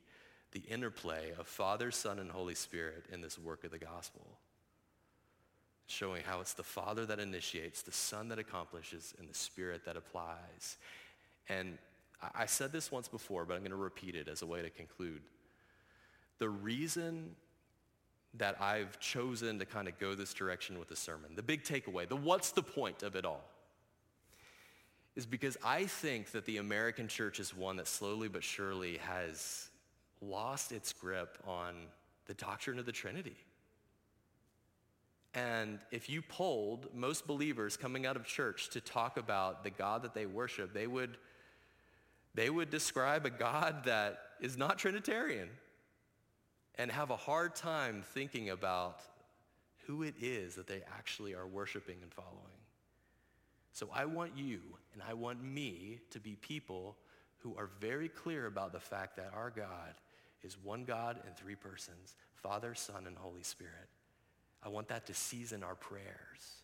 the 0.51 0.61
interplay 0.61 1.31
of 1.37 1.47
Father, 1.47 1.91
Son, 1.91 2.17
and 2.17 2.31
Holy 2.31 2.55
Spirit 2.55 3.05
in 3.11 3.21
this 3.21 3.37
work 3.37 3.63
of 3.65 3.71
the 3.71 3.77
gospel. 3.77 4.25
Showing 5.87 6.23
how 6.23 6.39
it's 6.39 6.53
the 6.53 6.63
Father 6.63 7.05
that 7.07 7.19
initiates, 7.19 7.81
the 7.81 7.91
Son 7.91 8.29
that 8.29 8.39
accomplishes, 8.39 9.13
and 9.19 9.29
the 9.29 9.33
Spirit 9.33 9.83
that 9.85 9.97
applies. 9.97 10.77
And 11.49 11.77
I 12.33 12.45
said 12.45 12.71
this 12.71 12.91
once 12.91 13.07
before, 13.07 13.43
but 13.45 13.55
I'm 13.55 13.61
going 13.61 13.71
to 13.71 13.77
repeat 13.77 14.15
it 14.15 14.27
as 14.27 14.43
a 14.43 14.45
way 14.45 14.61
to 14.61 14.69
conclude. 14.69 15.21
The 16.37 16.49
reason 16.49 17.35
that 18.35 18.61
I've 18.61 18.97
chosen 18.99 19.59
to 19.59 19.65
kind 19.65 19.87
of 19.87 19.99
go 19.99 20.15
this 20.15 20.33
direction 20.33 20.79
with 20.79 20.87
the 20.87 20.95
sermon, 20.95 21.31
the 21.35 21.43
big 21.43 21.63
takeaway, 21.63 22.07
the 22.07 22.15
what's 22.15 22.51
the 22.51 22.61
point 22.61 23.03
of 23.03 23.15
it 23.15 23.25
all, 23.25 23.43
is 25.19 25.25
because 25.25 25.57
I 25.65 25.83
think 25.83 26.31
that 26.31 26.45
the 26.45 26.57
American 26.57 27.09
church 27.09 27.41
is 27.41 27.53
one 27.53 27.75
that 27.75 27.89
slowly 27.89 28.29
but 28.29 28.41
surely 28.41 28.99
has 28.99 29.67
lost 30.21 30.71
its 30.71 30.93
grip 30.93 31.37
on 31.45 31.75
the 32.27 32.33
doctrine 32.35 32.79
of 32.79 32.85
the 32.85 32.93
Trinity. 32.93 33.35
And 35.33 35.79
if 35.91 36.09
you 36.09 36.21
polled 36.21 36.87
most 36.95 37.27
believers 37.27 37.75
coming 37.75 38.05
out 38.05 38.15
of 38.15 38.25
church 38.25 38.69
to 38.69 38.79
talk 38.79 39.17
about 39.17 39.65
the 39.65 39.71
God 39.71 40.03
that 40.03 40.13
they 40.13 40.25
worship, 40.25 40.73
they 40.73 40.87
would, 40.87 41.17
they 42.33 42.49
would 42.49 42.69
describe 42.69 43.25
a 43.25 43.29
God 43.29 43.83
that 43.83 44.21
is 44.39 44.55
not 44.55 44.77
Trinitarian 44.77 45.49
and 46.75 46.89
have 46.89 47.09
a 47.09 47.17
hard 47.17 47.55
time 47.55 48.03
thinking 48.13 48.51
about 48.51 49.01
who 49.85 50.03
it 50.03 50.15
is 50.21 50.55
that 50.55 50.67
they 50.67 50.81
actually 50.97 51.33
are 51.33 51.45
worshiping 51.45 51.97
and 52.01 52.13
following. 52.13 52.59
So 53.73 53.89
I 53.93 54.05
want 54.05 54.37
you 54.37 54.59
and 54.99 55.09
I 55.09 55.13
want 55.13 55.41
me 55.41 55.99
to 56.11 56.19
be 56.19 56.35
people 56.35 56.97
who 57.37 57.55
are 57.57 57.69
very 57.79 58.09
clear 58.09 58.47
about 58.47 58.73
the 58.73 58.81
fact 58.81 59.15
that 59.15 59.31
our 59.33 59.49
God 59.49 59.93
is 60.43 60.57
one 60.61 60.83
God 60.83 61.17
in 61.25 61.33
three 61.35 61.55
persons, 61.55 62.15
Father, 62.33 62.75
Son, 62.75 63.07
and 63.07 63.15
Holy 63.17 63.43
Spirit. 63.43 63.87
I 64.61 64.67
want 64.67 64.89
that 64.89 65.05
to 65.07 65.13
season 65.13 65.63
our 65.63 65.75
prayers. 65.75 66.63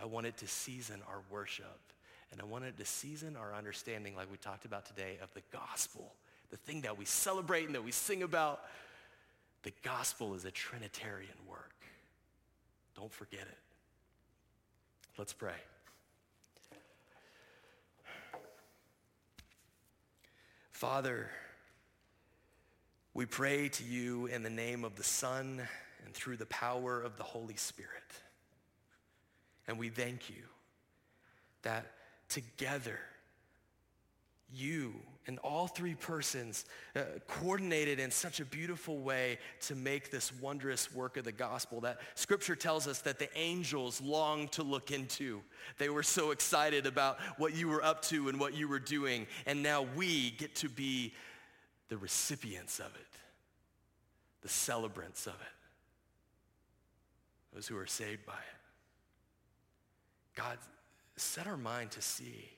I 0.00 0.06
want 0.06 0.26
it 0.26 0.38
to 0.38 0.46
season 0.46 1.02
our 1.06 1.20
worship. 1.30 1.80
And 2.32 2.40
I 2.40 2.44
want 2.44 2.64
it 2.64 2.78
to 2.78 2.84
season 2.86 3.36
our 3.36 3.54
understanding, 3.54 4.16
like 4.16 4.30
we 4.30 4.38
talked 4.38 4.64
about 4.64 4.86
today, 4.86 5.18
of 5.22 5.32
the 5.34 5.42
gospel, 5.52 6.14
the 6.48 6.56
thing 6.56 6.80
that 6.82 6.96
we 6.96 7.04
celebrate 7.04 7.66
and 7.66 7.74
that 7.74 7.84
we 7.84 7.92
sing 7.92 8.22
about. 8.22 8.62
The 9.64 9.72
gospel 9.82 10.34
is 10.34 10.46
a 10.46 10.50
Trinitarian 10.50 11.36
work. 11.46 11.74
Don't 12.96 13.12
forget 13.12 13.42
it. 13.42 13.58
Let's 15.18 15.34
pray. 15.34 15.56
Father, 20.76 21.30
we 23.14 23.24
pray 23.24 23.70
to 23.70 23.82
you 23.82 24.26
in 24.26 24.42
the 24.42 24.50
name 24.50 24.84
of 24.84 24.94
the 24.94 25.02
Son 25.02 25.66
and 26.04 26.12
through 26.12 26.36
the 26.36 26.44
power 26.44 27.00
of 27.00 27.16
the 27.16 27.22
Holy 27.22 27.56
Spirit. 27.56 27.88
And 29.66 29.78
we 29.78 29.88
thank 29.88 30.28
you 30.28 30.42
that 31.62 31.86
together, 32.28 32.98
you 34.52 34.94
and 35.26 35.38
all 35.40 35.66
three 35.66 35.94
persons 35.94 36.64
uh, 36.94 37.02
coordinated 37.26 37.98
in 37.98 38.10
such 38.10 38.38
a 38.38 38.44
beautiful 38.44 38.98
way 38.98 39.38
to 39.60 39.74
make 39.74 40.10
this 40.10 40.32
wondrous 40.40 40.94
work 40.94 41.16
of 41.16 41.24
the 41.24 41.32
gospel 41.32 41.80
that 41.80 41.98
scripture 42.14 42.54
tells 42.54 42.86
us 42.86 43.00
that 43.00 43.18
the 43.18 43.28
angels 43.36 44.00
longed 44.00 44.52
to 44.52 44.62
look 44.62 44.92
into. 44.92 45.42
They 45.78 45.88
were 45.88 46.04
so 46.04 46.30
excited 46.30 46.86
about 46.86 47.18
what 47.38 47.54
you 47.54 47.68
were 47.68 47.84
up 47.84 48.02
to 48.02 48.28
and 48.28 48.38
what 48.38 48.54
you 48.54 48.68
were 48.68 48.78
doing. 48.78 49.26
And 49.46 49.62
now 49.62 49.86
we 49.96 50.30
get 50.32 50.54
to 50.56 50.68
be 50.68 51.12
the 51.88 51.96
recipients 51.96 52.78
of 52.78 52.86
it, 52.86 53.18
the 54.42 54.48
celebrants 54.48 55.26
of 55.26 55.34
it, 55.34 55.56
those 57.52 57.66
who 57.66 57.76
are 57.76 57.86
saved 57.86 58.24
by 58.26 58.32
it. 58.32 58.60
God, 60.36 60.58
set 61.16 61.46
our 61.46 61.56
mind 61.56 61.90
to 61.92 62.02
see 62.02 62.55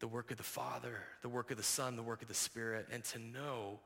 the 0.00 0.08
work 0.08 0.30
of 0.30 0.38
the 0.38 0.42
Father, 0.42 0.96
the 1.22 1.28
work 1.28 1.50
of 1.50 1.56
the 1.56 1.62
Son, 1.62 1.96
the 1.96 2.02
work 2.02 2.22
of 2.22 2.28
the 2.28 2.34
Spirit, 2.34 2.88
and 2.90 3.04
to 3.04 3.18
know 3.18 3.78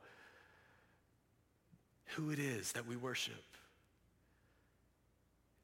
who 2.17 2.31
it 2.31 2.39
is 2.39 2.73
that 2.73 2.87
we 2.87 2.97
worship. 2.97 3.35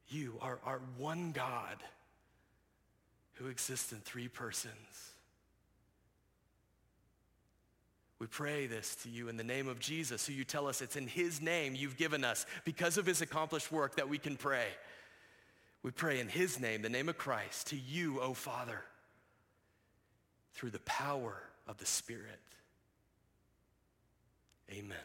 You 0.09 0.35
are 0.41 0.59
our 0.65 0.81
one 0.97 1.31
God 1.31 1.77
who 3.35 3.47
exists 3.47 3.93
in 3.93 3.99
three 3.99 4.27
persons. 4.27 4.75
We 8.19 8.27
pray 8.27 8.67
this 8.67 8.95
to 8.97 9.09
you 9.09 9.29
in 9.29 9.37
the 9.37 9.43
name 9.43 9.67
of 9.67 9.79
Jesus, 9.79 10.27
who 10.27 10.33
you 10.33 10.43
tell 10.43 10.67
us 10.67 10.81
it's 10.81 10.95
in 10.95 11.07
his 11.07 11.41
name 11.41 11.73
you've 11.73 11.97
given 11.97 12.23
us 12.23 12.45
because 12.65 12.97
of 12.97 13.05
his 13.05 13.21
accomplished 13.21 13.71
work 13.71 13.95
that 13.95 14.09
we 14.09 14.19
can 14.19 14.35
pray. 14.35 14.67
We 15.81 15.89
pray 15.89 16.19
in 16.19 16.27
his 16.27 16.59
name, 16.59 16.83
the 16.83 16.89
name 16.89 17.09
of 17.09 17.17
Christ, 17.17 17.67
to 17.67 17.75
you, 17.75 18.19
O 18.19 18.35
Father, 18.35 18.81
through 20.53 20.71
the 20.71 20.79
power 20.79 21.41
of 21.67 21.77
the 21.77 21.85
Spirit. 21.85 22.39
Amen. 24.71 24.97